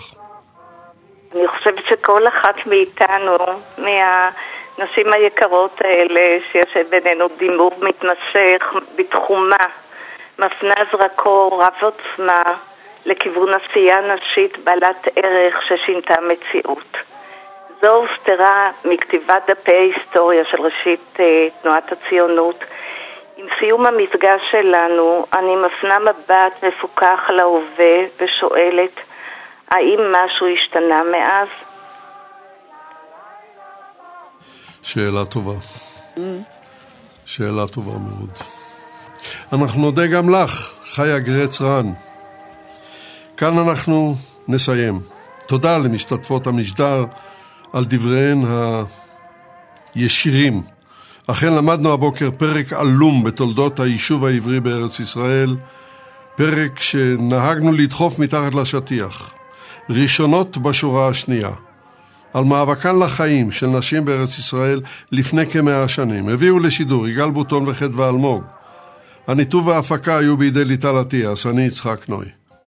[1.34, 3.36] אני חושבת שכל אחת מאיתנו,
[3.78, 8.62] מהנשים היקרות האלה, שיש בינינו דימור מתמשך
[8.96, 9.64] בתחומה,
[10.38, 12.42] מפנה זרקור רב עוצמה
[13.06, 16.96] לכיוון עשייה נשית בעלת ערך ששינתה מציאות.
[17.82, 22.64] זו הוסתרה מכתיבת דפי ההיסטוריה של ראשית אה, תנועת הציונות.
[23.36, 28.94] עם סיום המפגש שלנו, אני מפנה מבט מפוקח על ההווה ושואלת,
[29.70, 31.48] האם משהו השתנה מאז?
[34.82, 35.58] שאלה טובה.
[37.26, 38.30] שאלה טובה מאוד.
[39.52, 40.52] אנחנו נודה גם לך,
[40.94, 42.11] חיה גרץ רן.
[43.42, 44.16] כאן אנחנו
[44.48, 45.00] נסיים.
[45.46, 47.04] תודה למשתתפות המשדר
[47.72, 48.42] על דבריהן
[49.94, 50.62] הישירים.
[51.26, 55.56] אכן למדנו הבוקר פרק עלום בתולדות היישוב העברי בארץ ישראל,
[56.36, 59.34] פרק שנהגנו לדחוף מתחת לשטיח.
[59.90, 61.50] ראשונות בשורה השנייה.
[62.34, 64.80] על מאבקן לחיים של נשים בארץ ישראל
[65.12, 66.28] לפני כמאה שנים.
[66.28, 68.42] הביאו לשידור יגאל בוטון וחדווה אלמוג.
[69.26, 72.41] הניתוב וההפקה היו בידי ליטל אטיאס, אני יצחק נוי.